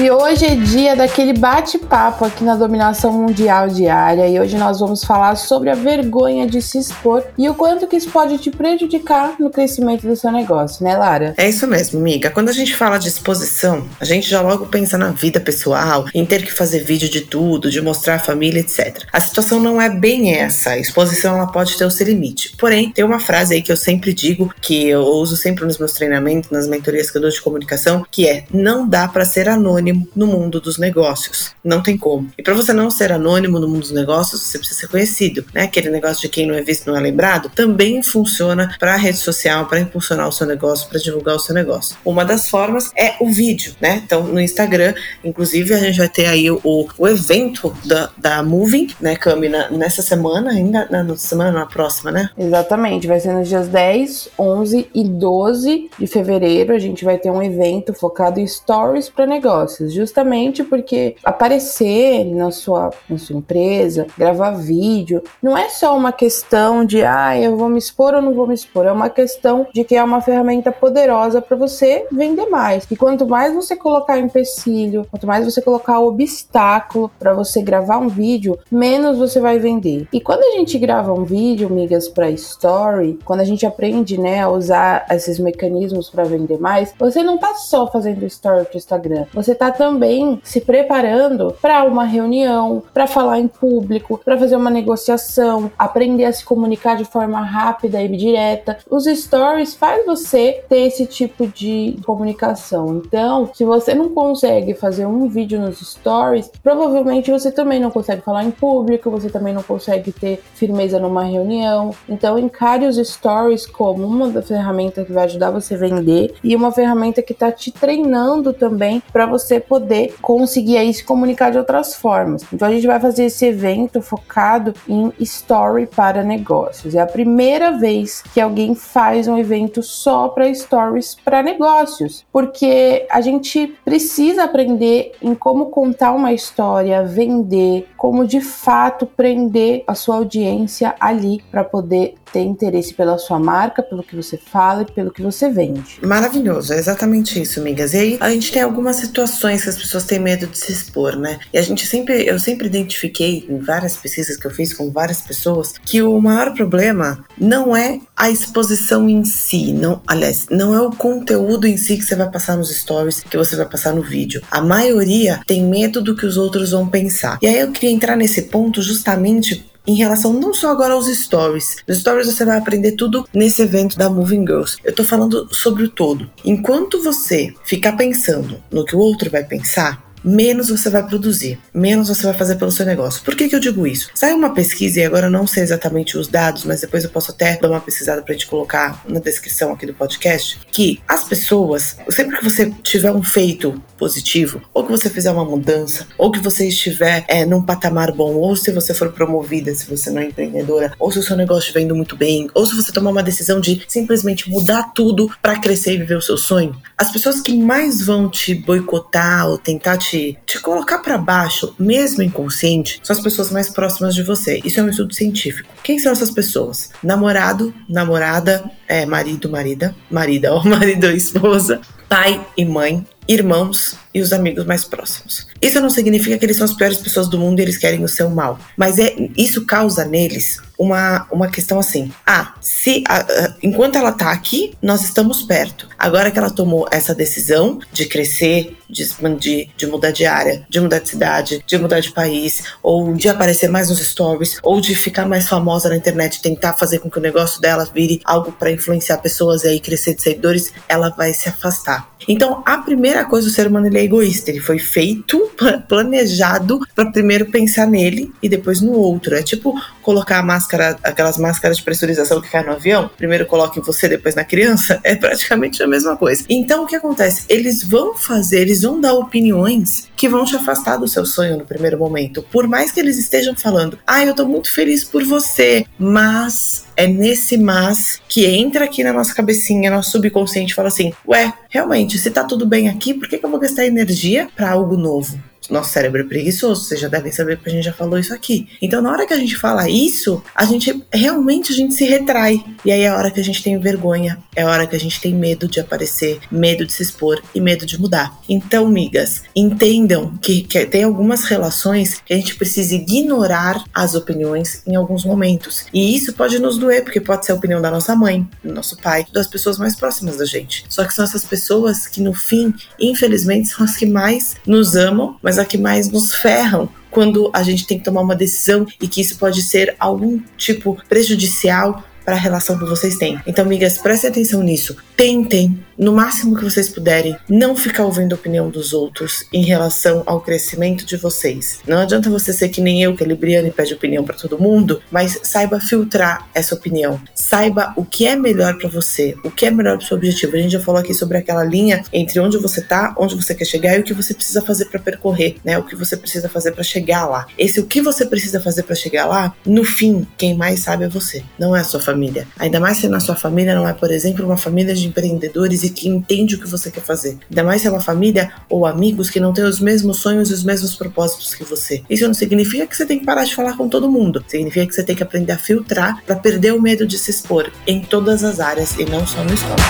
E 0.00 0.12
hoje 0.12 0.44
é 0.44 0.54
dia 0.54 0.94
daquele 0.94 1.32
bate-papo 1.32 2.24
aqui 2.24 2.44
na 2.44 2.54
Dominação 2.54 3.12
Mundial 3.12 3.66
Diária 3.68 4.28
e 4.28 4.38
hoje 4.38 4.56
nós 4.56 4.78
vamos 4.78 5.02
falar 5.02 5.34
sobre 5.34 5.70
a 5.70 5.74
vergonha 5.74 6.46
de 6.46 6.62
se 6.62 6.78
expor 6.78 7.24
e 7.36 7.48
o 7.48 7.54
quanto 7.54 7.84
que 7.88 7.96
isso 7.96 8.08
pode 8.10 8.38
te 8.38 8.48
prejudicar 8.48 9.34
no 9.40 9.50
crescimento 9.50 10.06
do 10.06 10.14
seu 10.14 10.30
negócio, 10.30 10.84
né, 10.84 10.96
Lara? 10.96 11.34
É 11.36 11.48
isso 11.48 11.66
mesmo, 11.66 11.98
amiga. 11.98 12.30
Quando 12.30 12.48
a 12.48 12.52
gente 12.52 12.76
fala 12.76 12.96
de 12.96 13.08
exposição, 13.08 13.88
a 13.98 14.04
gente 14.04 14.30
já 14.30 14.40
logo 14.40 14.66
pensa 14.66 14.96
na 14.96 15.10
vida 15.10 15.40
pessoal, 15.40 16.06
em 16.14 16.24
ter 16.24 16.44
que 16.44 16.52
fazer 16.52 16.84
vídeo 16.84 17.08
de 17.08 17.22
tudo, 17.22 17.68
de 17.68 17.80
mostrar 17.80 18.14
a 18.14 18.20
família, 18.20 18.60
etc. 18.60 19.02
A 19.12 19.20
situação 19.20 19.58
não 19.58 19.82
é 19.82 19.90
bem 19.90 20.32
essa. 20.32 20.70
A 20.70 20.78
exposição 20.78 21.34
ela 21.34 21.48
pode 21.48 21.76
ter 21.76 21.84
o 21.84 21.90
seu 21.90 22.06
limite. 22.06 22.54
Porém, 22.56 22.92
tem 22.92 23.04
uma 23.04 23.18
frase 23.18 23.54
aí 23.54 23.62
que 23.62 23.72
eu 23.72 23.76
sempre 23.76 24.14
digo, 24.14 24.54
que 24.62 24.86
eu 24.86 25.00
uso 25.00 25.36
sempre 25.36 25.64
nos 25.64 25.76
meus 25.76 25.92
treinamentos, 25.92 26.50
nas 26.50 26.68
mentorias 26.68 27.10
que 27.10 27.16
eu 27.16 27.22
dou 27.22 27.30
de 27.30 27.42
comunicação, 27.42 28.06
que 28.08 28.28
é: 28.28 28.44
não 28.54 28.88
dá 28.88 29.08
para 29.08 29.24
ser 29.24 29.48
anônimo 29.48 29.87
anônimo 29.88 30.08
no 30.14 30.26
mundo 30.26 30.60
dos 30.60 30.78
negócios. 30.78 31.54
Não 31.64 31.82
tem 31.82 31.96
como. 31.96 32.28
E 32.36 32.42
para 32.42 32.54
você 32.54 32.72
não 32.72 32.90
ser 32.90 33.12
anônimo 33.12 33.58
no 33.58 33.68
mundo 33.68 33.80
dos 33.80 33.92
negócios, 33.92 34.40
você 34.42 34.58
precisa 34.58 34.80
ser 34.80 34.88
conhecido, 34.88 35.44
né? 35.54 35.62
Aquele 35.62 35.90
negócio 35.90 36.22
de 36.22 36.28
quem 36.28 36.46
não 36.46 36.54
é 36.54 36.62
visto 36.62 36.86
não 36.86 36.96
é 36.96 37.00
lembrado, 37.00 37.50
também 37.54 38.02
funciona 38.02 38.74
para 38.78 38.94
a 38.94 38.96
rede 38.96 39.18
social, 39.18 39.66
para 39.66 39.80
impulsionar 39.80 40.28
o 40.28 40.32
seu 40.32 40.46
negócio, 40.46 40.88
para 40.88 40.98
divulgar 40.98 41.36
o 41.36 41.38
seu 41.38 41.54
negócio. 41.54 41.96
Uma 42.04 42.24
das 42.24 42.48
formas 42.48 42.90
é 42.96 43.14
o 43.20 43.30
vídeo, 43.30 43.74
né? 43.80 44.02
Então, 44.04 44.24
no 44.24 44.40
Instagram, 44.40 44.94
inclusive, 45.24 45.74
a 45.74 45.78
gente 45.78 45.98
vai 45.98 46.08
ter 46.08 46.26
aí 46.26 46.50
o, 46.50 46.60
o 46.64 47.08
evento 47.08 47.74
da, 47.84 48.10
da 48.16 48.42
Moving, 48.42 48.88
né, 49.00 49.16
Cami, 49.16 49.48
nessa 49.70 50.02
semana, 50.02 50.50
ainda 50.50 50.86
na, 50.90 51.16
semana 51.16 51.52
na 51.52 51.66
próxima, 51.66 52.10
né? 52.10 52.30
Exatamente, 52.36 53.06
vai 53.06 53.20
ser 53.20 53.32
nos 53.32 53.48
dias 53.48 53.68
10, 53.68 54.30
11 54.38 54.88
e 54.94 55.04
12 55.04 55.90
de 55.98 56.06
fevereiro. 56.06 56.72
A 56.72 56.78
gente 56.78 57.04
vai 57.04 57.18
ter 57.18 57.30
um 57.30 57.42
evento 57.42 57.92
focado 57.94 58.40
em 58.40 58.46
stories 58.46 59.08
para 59.08 59.26
negócios. 59.26 59.77
Justamente 59.86 60.62
porque 60.64 61.16
aparecer 61.24 62.24
na 62.24 62.50
sua, 62.50 62.90
na 63.08 63.18
sua 63.18 63.36
empresa, 63.36 64.06
gravar 64.16 64.50
vídeo, 64.52 65.22
não 65.42 65.56
é 65.56 65.68
só 65.68 65.96
uma 65.96 66.12
questão 66.12 66.84
de 66.84 67.02
ah, 67.04 67.38
eu 67.38 67.56
vou 67.56 67.68
me 67.68 67.78
expor 67.78 68.14
ou 68.14 68.22
não 68.22 68.34
vou 68.34 68.46
me 68.46 68.54
expor, 68.54 68.86
é 68.86 68.92
uma 68.92 69.10
questão 69.10 69.66
de 69.72 69.84
que 69.84 69.96
é 69.96 70.02
uma 70.02 70.20
ferramenta 70.20 70.72
poderosa 70.72 71.40
para 71.40 71.56
você 71.56 72.06
vender 72.10 72.46
mais. 72.46 72.86
E 72.90 72.96
quanto 72.96 73.26
mais 73.26 73.54
você 73.54 73.76
colocar 73.76 74.18
empecilho, 74.18 75.06
quanto 75.10 75.26
mais 75.26 75.44
você 75.44 75.62
colocar 75.62 76.00
obstáculo 76.00 77.10
para 77.18 77.32
você 77.32 77.62
gravar 77.62 77.98
um 77.98 78.08
vídeo, 78.08 78.58
menos 78.70 79.18
você 79.18 79.40
vai 79.40 79.58
vender. 79.58 80.08
E 80.12 80.20
quando 80.20 80.42
a 80.42 80.58
gente 80.58 80.78
grava 80.78 81.12
um 81.12 81.24
vídeo, 81.24 81.70
migas, 81.70 82.08
para 82.08 82.30
story, 82.30 83.18
quando 83.24 83.40
a 83.40 83.44
gente 83.44 83.64
aprende, 83.66 84.18
né, 84.18 84.40
a 84.40 84.48
usar 84.48 85.06
esses 85.10 85.38
mecanismos 85.38 86.10
para 86.10 86.24
vender 86.24 86.58
mais, 86.58 86.94
você 86.98 87.22
não 87.22 87.38
tá 87.38 87.54
só 87.54 87.86
fazendo 87.86 88.24
story 88.26 88.64
pro 88.64 88.76
Instagram, 88.76 89.26
você 89.32 89.54
tá 89.54 89.67
também 89.72 90.40
se 90.42 90.60
preparando 90.60 91.54
para 91.60 91.84
uma 91.84 92.04
reunião, 92.04 92.82
para 92.92 93.06
falar 93.06 93.38
em 93.38 93.48
público, 93.48 94.20
para 94.24 94.36
fazer 94.38 94.56
uma 94.56 94.70
negociação, 94.70 95.70
aprender 95.78 96.24
a 96.24 96.32
se 96.32 96.44
comunicar 96.44 96.96
de 96.96 97.04
forma 97.04 97.40
rápida 97.40 98.02
e 98.02 98.08
direta. 98.08 98.78
Os 98.90 99.04
stories 99.04 99.74
faz 99.74 100.04
você 100.04 100.62
ter 100.68 100.86
esse 100.86 101.06
tipo 101.06 101.46
de 101.46 101.98
comunicação. 102.04 103.02
Então, 103.04 103.50
se 103.54 103.64
você 103.64 103.94
não 103.94 104.10
consegue 104.10 104.74
fazer 104.74 105.06
um 105.06 105.28
vídeo 105.28 105.60
nos 105.60 105.80
stories, 105.80 106.50
provavelmente 106.62 107.30
você 107.30 107.50
também 107.50 107.80
não 107.80 107.90
consegue 107.90 108.22
falar 108.22 108.44
em 108.44 108.50
público, 108.50 109.10
você 109.10 109.28
também 109.28 109.54
não 109.54 109.62
consegue 109.62 110.12
ter 110.12 110.42
firmeza 110.54 110.98
numa 110.98 111.24
reunião. 111.24 111.94
Então, 112.08 112.38
encare 112.38 112.86
os 112.86 112.96
stories 112.96 113.66
como 113.66 114.06
uma 114.06 114.28
das 114.28 114.48
ferramentas 114.48 115.06
que 115.06 115.12
vai 115.12 115.24
ajudar 115.24 115.50
você 115.50 115.74
a 115.74 115.78
vender 115.78 116.34
e 116.42 116.54
uma 116.54 116.72
ferramenta 116.72 117.22
que 117.22 117.32
está 117.32 117.50
te 117.50 117.70
treinando 117.70 118.52
também 118.52 119.02
para 119.12 119.26
você 119.26 119.57
poder 119.60 120.14
conseguir 120.20 120.76
aí 120.76 120.92
se 120.92 121.04
comunicar 121.04 121.50
de 121.50 121.58
outras 121.58 121.94
formas. 121.94 122.44
Então, 122.52 122.68
a 122.68 122.70
gente 122.70 122.86
vai 122.86 123.00
fazer 123.00 123.24
esse 123.24 123.46
evento 123.46 124.00
focado 124.00 124.74
em 124.88 125.12
story 125.20 125.86
para 125.86 126.22
negócios. 126.22 126.94
É 126.94 127.00
a 127.00 127.06
primeira 127.06 127.72
vez 127.72 128.22
que 128.32 128.40
alguém 128.40 128.74
faz 128.74 129.28
um 129.28 129.38
evento 129.38 129.82
só 129.82 130.28
para 130.28 130.52
stories 130.52 131.16
para 131.24 131.42
negócios, 131.42 132.24
porque 132.32 133.06
a 133.10 133.20
gente 133.20 133.74
precisa 133.84 134.44
aprender 134.44 135.12
em 135.22 135.34
como 135.34 135.66
contar 135.66 136.12
uma 136.12 136.32
história, 136.32 137.04
vender, 137.04 137.88
como 137.96 138.26
de 138.26 138.40
fato 138.40 139.06
prender 139.06 139.84
a 139.86 139.94
sua 139.94 140.16
audiência 140.16 140.94
ali 141.00 141.42
para 141.50 141.64
poder 141.64 142.14
ter 142.32 142.42
interesse 142.42 142.94
pela 142.94 143.18
sua 143.18 143.38
marca, 143.38 143.82
pelo 143.82 144.02
que 144.02 144.14
você 144.14 144.36
fala 144.36 144.82
e 144.82 144.92
pelo 144.92 145.10
que 145.10 145.22
você 145.22 145.48
vende. 145.48 145.98
Maravilhoso, 146.02 146.72
é 146.72 146.78
exatamente 146.78 147.40
isso, 147.40 147.60
amigas. 147.60 147.94
E 147.94 147.96
aí 147.96 148.16
a 148.20 148.30
gente 148.30 148.52
tem 148.52 148.62
algumas 148.62 148.96
situações 148.96 149.47
que 149.56 149.68
as 149.68 149.78
pessoas 149.78 150.04
têm 150.04 150.18
medo 150.18 150.46
de 150.46 150.58
se 150.58 150.72
expor, 150.72 151.16
né? 151.16 151.38
E 151.52 151.58
a 151.58 151.62
gente 151.62 151.86
sempre, 151.86 152.26
eu 152.26 152.38
sempre 152.38 152.66
identifiquei 152.66 153.46
em 153.48 153.58
várias 153.58 153.96
pesquisas 153.96 154.36
que 154.36 154.46
eu 154.46 154.50
fiz 154.50 154.72
com 154.72 154.90
várias 154.90 155.20
pessoas 155.20 155.74
que 155.84 156.02
o 156.02 156.20
maior 156.20 156.52
problema 156.54 157.24
não 157.38 157.76
é 157.76 158.00
a 158.16 158.30
exposição 158.30 159.08
em 159.08 159.24
si, 159.24 159.72
não, 159.72 160.02
aliás, 160.06 160.46
não 160.50 160.74
é 160.74 160.80
o 160.80 160.90
conteúdo 160.90 161.66
em 161.66 161.76
si 161.76 161.96
que 161.96 162.04
você 162.04 162.16
vai 162.16 162.30
passar 162.30 162.56
nos 162.56 162.74
stories, 162.74 163.20
que 163.20 163.36
você 163.36 163.56
vai 163.56 163.66
passar 163.66 163.94
no 163.94 164.02
vídeo. 164.02 164.42
A 164.50 164.60
maioria 164.60 165.40
tem 165.46 165.62
medo 165.62 166.02
do 166.02 166.16
que 166.16 166.26
os 166.26 166.36
outros 166.36 166.72
vão 166.72 166.88
pensar. 166.88 167.38
E 167.40 167.46
aí 167.46 167.58
eu 167.58 167.70
queria 167.70 167.90
entrar 167.90 168.16
nesse 168.16 168.42
ponto 168.42 168.82
justamente 168.82 169.64
em 169.88 169.94
relação 169.94 170.34
não 170.34 170.52
só 170.52 170.70
agora 170.70 170.92
aos 170.92 171.06
stories. 171.06 171.78
Nos 171.88 171.98
stories 172.00 172.26
você 172.26 172.44
vai 172.44 172.58
aprender 172.58 172.92
tudo 172.92 173.26
nesse 173.32 173.62
evento 173.62 173.96
da 173.96 174.10
Moving 174.10 174.46
Girls. 174.46 174.76
Eu 174.84 174.94
tô 174.94 175.02
falando 175.02 175.48
sobre 175.50 175.84
o 175.84 175.88
todo. 175.88 176.30
Enquanto 176.44 177.02
você 177.02 177.54
ficar 177.64 177.92
pensando 177.96 178.62
no 178.70 178.84
que 178.84 178.94
o 178.94 178.98
outro 178.98 179.30
vai 179.30 179.42
pensar, 179.42 180.07
menos 180.24 180.68
você 180.68 180.90
vai 180.90 181.06
produzir, 181.06 181.58
menos 181.72 182.08
você 182.08 182.26
vai 182.26 182.34
fazer 182.34 182.56
pelo 182.56 182.70
seu 182.70 182.86
negócio. 182.86 183.22
Por 183.22 183.34
que, 183.36 183.48
que 183.48 183.54
eu 183.54 183.60
digo 183.60 183.86
isso? 183.86 184.10
Sai 184.14 184.32
uma 184.32 184.54
pesquisa, 184.54 185.00
e 185.00 185.04
agora 185.04 185.26
eu 185.26 185.30
não 185.30 185.46
sei 185.46 185.62
exatamente 185.62 186.16
os 186.16 186.28
dados, 186.28 186.64
mas 186.64 186.80
depois 186.80 187.04
eu 187.04 187.10
posso 187.10 187.30
até 187.30 187.56
dar 187.58 187.70
uma 187.70 187.80
pesquisada 187.80 188.22
pra 188.22 188.32
gente 188.32 188.46
colocar 188.46 189.02
na 189.08 189.20
descrição 189.20 189.72
aqui 189.72 189.86
do 189.86 189.94
podcast, 189.94 190.60
que 190.70 191.00
as 191.06 191.24
pessoas, 191.24 191.96
sempre 192.10 192.36
que 192.36 192.44
você 192.44 192.70
tiver 192.82 193.12
um 193.12 193.22
feito 193.22 193.82
positivo, 193.98 194.62
ou 194.72 194.84
que 194.84 194.90
você 194.90 195.10
fizer 195.10 195.30
uma 195.30 195.44
mudança, 195.44 196.06
ou 196.16 196.30
que 196.30 196.38
você 196.38 196.68
estiver 196.68 197.24
é, 197.28 197.44
num 197.44 197.62
patamar 197.62 198.12
bom, 198.12 198.34
ou 198.34 198.56
se 198.56 198.70
você 198.70 198.94
for 198.94 199.12
promovida, 199.12 199.74
se 199.74 199.88
você 199.88 200.10
não 200.10 200.22
é 200.22 200.26
empreendedora, 200.26 200.92
ou 200.98 201.10
se 201.10 201.18
o 201.18 201.22
seu 201.22 201.36
negócio 201.36 201.62
estiver 201.62 201.80
indo 201.80 201.94
muito 201.94 202.16
bem, 202.16 202.48
ou 202.54 202.64
se 202.64 202.74
você 202.74 202.92
tomar 202.92 203.10
uma 203.10 203.22
decisão 203.22 203.60
de 203.60 203.82
simplesmente 203.88 204.48
mudar 204.48 204.92
tudo 204.94 205.30
para 205.42 205.58
crescer 205.58 205.94
e 205.94 205.98
viver 205.98 206.16
o 206.16 206.22
seu 206.22 206.36
sonho, 206.36 206.76
as 206.96 207.10
pessoas 207.10 207.40
que 207.40 207.56
mais 207.56 208.00
vão 208.00 208.28
te 208.28 208.54
boicotar 208.54 209.48
ou 209.48 209.58
tentar 209.58 209.96
te 209.98 210.07
te, 210.08 210.38
te 210.46 210.58
colocar 210.60 210.98
para 210.98 211.18
baixo, 211.18 211.74
mesmo 211.78 212.22
inconsciente, 212.22 213.00
são 213.02 213.14
as 213.14 213.22
pessoas 213.22 213.50
mais 213.50 213.68
próximas 213.68 214.14
de 214.14 214.22
você. 214.22 214.60
Isso 214.64 214.80
é 214.80 214.82
um 214.82 214.88
estudo 214.88 215.14
científico. 215.14 215.68
Quem 215.82 215.98
são 215.98 216.12
essas 216.12 216.30
pessoas? 216.30 216.90
Namorado, 217.02 217.74
namorada, 217.88 218.70
é, 218.86 219.04
marido, 219.04 219.48
marida, 219.50 219.94
marida 220.10 220.52
ou 220.54 220.64
marido 220.64 221.10
esposa, 221.10 221.80
pai 222.08 222.44
e 222.56 222.64
mãe, 222.64 223.04
irmãos 223.28 223.96
e 224.14 224.20
os 224.20 224.32
amigos 224.32 224.64
mais 224.64 224.84
próximos. 224.84 225.46
Isso 225.60 225.80
não 225.80 225.90
significa 225.90 226.38
que 226.38 226.44
eles 226.44 226.56
são 226.56 226.64
as 226.64 226.74
piores 226.74 226.98
pessoas 226.98 227.28
do 227.28 227.38
mundo 227.38 227.60
e 227.60 227.62
eles 227.62 227.76
querem 227.76 228.02
o 228.02 228.08
seu 228.08 228.30
mal, 228.30 228.58
mas 228.76 228.98
é 228.98 229.14
isso 229.36 229.66
causa 229.66 230.04
neles 230.04 230.60
uma, 230.78 231.26
uma 231.30 231.48
questão 231.48 231.78
assim: 231.78 232.12
ah, 232.24 232.54
se 232.60 233.02
a, 233.06 233.18
a, 233.18 233.54
enquanto 233.62 233.96
ela 233.96 234.12
tá 234.12 234.30
aqui, 234.30 234.74
nós 234.80 235.02
estamos 235.02 235.42
perto. 235.42 235.88
Agora 235.98 236.30
que 236.30 236.38
ela 236.38 236.50
tomou 236.50 236.86
essa 236.90 237.14
decisão 237.14 237.80
de 237.92 238.06
crescer, 238.06 238.76
de 238.88 239.02
expandir, 239.02 239.70
de 239.76 239.86
mudar 239.86 240.12
de 240.12 240.24
área, 240.24 240.64
de 240.68 240.80
mudar 240.80 241.00
de 241.00 241.08
cidade, 241.08 241.64
de 241.66 241.78
mudar 241.78 241.98
de 241.98 242.12
país, 242.12 242.62
ou 242.82 243.12
de 243.14 243.28
aparecer 243.28 243.68
mais 243.68 243.88
nos 243.88 243.98
stories, 243.98 244.58
ou 244.62 244.80
de 244.80 244.94
ficar 244.94 245.26
mais 245.26 245.48
famosa 245.48 245.88
na 245.88 245.96
internet, 245.96 246.40
tentar 246.40 246.74
fazer 246.74 247.00
com 247.00 247.10
que 247.10 247.18
o 247.18 247.22
negócio 247.22 247.60
dela 247.60 247.84
vire 247.92 248.20
algo 248.24 248.52
para 248.52 248.70
influenciar 248.70 249.18
pessoas 249.18 249.64
e 249.64 249.68
aí 249.68 249.80
crescer 249.80 250.14
de 250.14 250.22
seguidores, 250.22 250.72
ela 250.88 251.10
vai 251.10 251.34
se 251.34 251.48
afastar. 251.48 252.08
Então, 252.26 252.62
a 252.64 252.78
primeira 252.78 253.17
coisa, 253.24 253.48
o 253.48 253.50
ser 253.50 253.66
humano 253.66 253.86
ele 253.86 253.98
é 253.98 254.04
egoísta. 254.04 254.50
Ele 254.50 254.60
foi 254.60 254.78
feito, 254.78 255.50
planejado 255.88 256.80
para 256.94 257.10
primeiro 257.10 257.46
pensar 257.46 257.86
nele 257.86 258.32
e 258.42 258.48
depois 258.48 258.80
no 258.80 258.92
outro. 258.92 259.34
É 259.34 259.42
tipo 259.42 259.74
colocar 260.02 260.38
a 260.38 260.42
máscara, 260.42 260.96
aquelas 261.02 261.38
máscaras 261.38 261.78
de 261.78 261.82
pressurização 261.82 262.40
que 262.40 262.50
cai 262.50 262.64
no 262.64 262.72
avião. 262.72 263.10
Primeiro 263.16 263.46
coloca 263.46 263.78
em 263.78 263.82
você, 263.82 264.08
depois 264.08 264.34
na 264.34 264.44
criança. 264.44 265.00
É 265.08 265.14
praticamente 265.14 265.82
a 265.82 265.86
mesma 265.86 266.16
coisa. 266.16 266.44
Então, 266.50 266.84
o 266.84 266.86
que 266.86 266.94
acontece? 266.94 267.44
Eles 267.48 267.82
vão 267.82 268.14
fazer, 268.14 268.60
eles 268.60 268.82
vão 268.82 269.00
dar 269.00 269.14
opiniões 269.14 270.08
que 270.14 270.28
vão 270.28 270.44
te 270.44 270.54
afastar 270.54 270.98
do 270.98 271.08
seu 271.08 271.24
sonho 271.24 271.56
no 271.56 271.64
primeiro 271.64 271.98
momento. 271.98 272.42
Por 272.42 272.68
mais 272.68 272.92
que 272.92 273.00
eles 273.00 273.16
estejam 273.16 273.54
falando, 273.54 273.98
ah, 274.06 274.22
eu 274.24 274.34
tô 274.34 274.46
muito 274.46 274.70
feliz 274.70 275.02
por 275.02 275.24
você, 275.24 275.86
mas 275.98 276.84
é 276.98 277.06
nesse 277.06 277.56
mas 277.56 278.20
que 278.28 278.44
entra 278.44 278.84
aqui 278.84 279.04
na 279.04 279.12
nossa 279.12 279.32
cabecinha, 279.32 279.88
nosso 279.88 280.10
subconsciente 280.10 280.74
fala 280.74 280.88
assim: 280.88 281.12
ué, 281.26 281.54
realmente, 281.70 282.18
se 282.18 282.28
tá 282.28 282.42
tudo 282.42 282.66
bem 282.66 282.88
aqui, 282.88 283.14
por 283.14 283.28
que, 283.28 283.38
que 283.38 283.46
eu 283.46 283.50
vou 283.50 283.60
gastar 283.60 283.86
energia 283.86 284.48
para 284.56 284.72
algo 284.72 284.96
novo? 284.96 285.38
Nosso 285.70 285.92
cérebro 285.92 286.20
é 286.20 286.24
preguiçoso, 286.24 286.84
vocês 286.84 287.00
já 287.00 287.08
devem 287.08 287.32
saber 287.32 287.56
porque 287.56 287.70
a 287.70 287.72
gente 287.72 287.84
já 287.84 287.92
falou 287.92 288.18
isso 288.18 288.32
aqui. 288.32 288.68
Então, 288.80 289.02
na 289.02 289.10
hora 289.10 289.26
que 289.26 289.34
a 289.34 289.38
gente 289.38 289.56
fala 289.56 289.88
isso, 289.88 290.42
a 290.54 290.64
gente 290.64 291.04
realmente 291.12 291.72
a 291.72 291.76
gente 291.76 291.94
se 291.94 292.04
retrai. 292.04 292.62
E 292.84 292.92
aí 292.92 293.02
é 293.02 293.08
a 293.08 293.16
hora 293.16 293.30
que 293.30 293.40
a 293.40 293.44
gente 293.44 293.62
tem 293.62 293.78
vergonha, 293.78 294.38
é 294.54 294.62
a 294.62 294.68
hora 294.68 294.86
que 294.86 294.96
a 294.96 295.00
gente 295.00 295.20
tem 295.20 295.34
medo 295.34 295.68
de 295.68 295.80
aparecer, 295.80 296.40
medo 296.50 296.84
de 296.84 296.92
se 296.92 297.02
expor 297.02 297.40
e 297.54 297.60
medo 297.60 297.84
de 297.84 298.00
mudar. 298.00 298.38
Então, 298.48 298.88
migas, 298.88 299.42
entendam 299.54 300.36
que, 300.40 300.62
que 300.62 300.86
tem 300.86 301.04
algumas 301.04 301.44
relações 301.44 302.20
que 302.24 302.32
a 302.32 302.36
gente 302.36 302.54
precisa 302.56 302.94
ignorar 302.94 303.84
as 303.92 304.14
opiniões 304.14 304.82
em 304.86 304.94
alguns 304.94 305.24
momentos. 305.24 305.86
E 305.92 306.16
isso 306.16 306.32
pode 306.32 306.58
nos 306.58 306.78
doer, 306.78 307.04
porque 307.04 307.20
pode 307.20 307.44
ser 307.44 307.52
a 307.52 307.54
opinião 307.54 307.80
da 307.80 307.90
nossa 307.90 308.14
mãe, 308.14 308.48
do 308.62 308.72
nosso 308.72 308.96
pai, 308.96 309.26
das 309.32 309.46
pessoas 309.46 309.78
mais 309.78 309.94
próximas 309.96 310.36
da 310.36 310.44
gente. 310.44 310.84
Só 310.88 311.04
que 311.04 311.12
são 311.12 311.24
essas 311.24 311.44
pessoas 311.44 312.06
que, 312.06 312.22
no 312.22 312.32
fim, 312.32 312.74
infelizmente, 312.98 313.68
são 313.68 313.84
as 313.84 313.96
que 313.96 314.06
mais 314.06 314.56
nos 314.66 314.96
amam, 314.96 315.36
mas 315.42 315.57
a 315.60 315.64
que 315.64 315.78
mais 315.78 316.10
nos 316.10 316.34
ferram 316.34 316.88
quando 317.10 317.50
a 317.52 317.62
gente 317.62 317.86
tem 317.86 317.98
que 317.98 318.04
tomar 318.04 318.20
uma 318.20 318.36
decisão 318.36 318.86
e 319.00 319.08
que 319.08 319.20
isso 319.20 319.38
pode 319.38 319.62
ser 319.62 319.96
algum 319.98 320.40
tipo 320.56 320.96
prejudicial 321.08 322.04
para 322.24 322.34
a 322.34 322.38
relação 322.38 322.78
que 322.78 322.84
vocês 322.84 323.16
têm. 323.16 323.40
Então, 323.46 323.64
amigas, 323.64 323.96
prestem 323.96 324.30
atenção 324.30 324.62
nisso. 324.62 324.94
Tentem, 325.16 325.82
no 325.98 326.12
máximo 326.12 326.56
que 326.56 326.64
vocês 326.64 326.88
puderem, 326.88 327.36
não 327.48 327.74
ficar 327.74 328.04
ouvindo 328.04 328.32
a 328.32 328.36
opinião 328.36 328.70
dos 328.70 328.92
outros 328.92 329.44
em 329.52 329.64
relação 329.64 330.22
ao 330.26 330.40
crescimento 330.40 331.04
de 331.04 331.16
vocês. 331.16 331.80
Não 331.86 331.98
adianta 331.98 332.30
você 332.30 332.52
ser 332.52 332.68
que 332.68 332.80
nem 332.80 333.02
eu, 333.02 333.16
que 333.16 333.24
é 333.24 333.26
libriano 333.26 333.66
e 333.66 333.72
pede 333.72 333.94
opinião 333.94 334.24
para 334.24 334.36
todo 334.36 334.58
mundo, 334.58 335.02
mas 335.10 335.40
saiba 335.42 335.80
filtrar 335.80 336.48
essa 336.54 336.74
opinião. 336.74 337.20
Saiba 337.34 337.92
o 337.96 338.04
que 338.04 338.26
é 338.26 338.36
melhor 338.36 338.78
para 338.78 338.88
você, 338.88 339.34
o 339.44 339.50
que 339.50 339.66
é 339.66 339.70
melhor 339.70 339.96
para 339.96 340.04
o 340.04 340.06
seu 340.06 340.16
objetivo. 340.16 340.56
A 340.56 340.60
gente 340.60 340.72
já 340.72 340.80
falou 340.80 341.00
aqui 341.00 341.12
sobre 341.12 341.36
aquela 341.36 341.64
linha 341.64 342.02
entre 342.12 342.38
onde 342.38 342.58
você 342.58 342.80
tá, 342.80 343.14
onde 343.18 343.34
você 343.34 343.54
quer 343.54 343.64
chegar 343.64 343.96
e 343.96 344.00
o 344.00 344.04
que 344.04 344.14
você 344.14 344.32
precisa 344.32 344.62
fazer 344.62 344.84
para 344.86 345.00
percorrer, 345.00 345.56
né? 345.64 345.76
O 345.78 345.82
que 345.82 345.96
você 345.96 346.16
precisa 346.16 346.48
fazer 346.48 346.72
para 346.72 346.84
chegar 346.84 347.26
lá. 347.26 347.46
Esse 347.58 347.80
o 347.80 347.86
que 347.86 348.00
você 348.00 348.24
precisa 348.24 348.60
fazer 348.60 348.84
para 348.84 348.94
chegar 348.94 349.26
lá, 349.26 349.54
no 349.66 349.84
fim, 349.84 350.26
quem 350.36 350.54
mais 350.54 350.80
sabe 350.80 351.04
é 351.04 351.08
você, 351.08 351.42
não 351.58 351.74
é 351.74 351.80
a 351.80 351.84
sua 351.84 352.00
família. 352.00 352.46
Ainda 352.58 352.78
mais 352.78 352.98
se 352.98 353.08
na 353.08 353.18
sua 353.18 353.34
família 353.34 353.74
não 353.74 353.88
é, 353.88 353.92
por 353.92 354.10
exemplo, 354.10 354.44
uma 354.44 354.56
família 354.56 354.94
de 354.94 355.06
empreendedores 355.06 355.82
e 355.82 355.87
que 355.90 356.08
entende 356.08 356.54
o 356.54 356.60
que 356.60 356.68
você 356.68 356.90
quer 356.90 357.02
fazer. 357.02 357.38
Ainda 357.50 357.64
mais 357.64 357.82
se 357.82 357.88
é 357.88 357.90
uma 357.90 358.00
família 358.00 358.52
ou 358.68 358.86
amigos 358.86 359.30
que 359.30 359.40
não 359.40 359.52
têm 359.52 359.64
os 359.64 359.80
mesmos 359.80 360.18
sonhos 360.18 360.50
e 360.50 360.54
os 360.54 360.64
mesmos 360.64 360.94
propósitos 360.94 361.54
que 361.54 361.64
você. 361.64 362.02
Isso 362.08 362.26
não 362.26 362.34
significa 362.34 362.86
que 362.86 362.96
você 362.96 363.06
tem 363.06 363.18
que 363.18 363.24
parar 363.24 363.44
de 363.44 363.54
falar 363.54 363.76
com 363.76 363.88
todo 363.88 364.10
mundo. 364.10 364.44
Significa 364.46 364.86
que 364.86 364.94
você 364.94 365.02
tem 365.02 365.16
que 365.16 365.22
aprender 365.22 365.52
a 365.52 365.58
filtrar 365.58 366.22
para 366.24 366.36
perder 366.36 366.72
o 366.72 366.80
medo 366.80 367.06
de 367.06 367.18
se 367.18 367.30
expor 367.30 367.70
em 367.86 368.00
todas 368.00 368.44
as 368.44 368.60
áreas 368.60 368.96
e 368.98 369.04
não 369.04 369.26
só 369.26 369.42
no 369.44 369.54
esporte. 369.54 369.82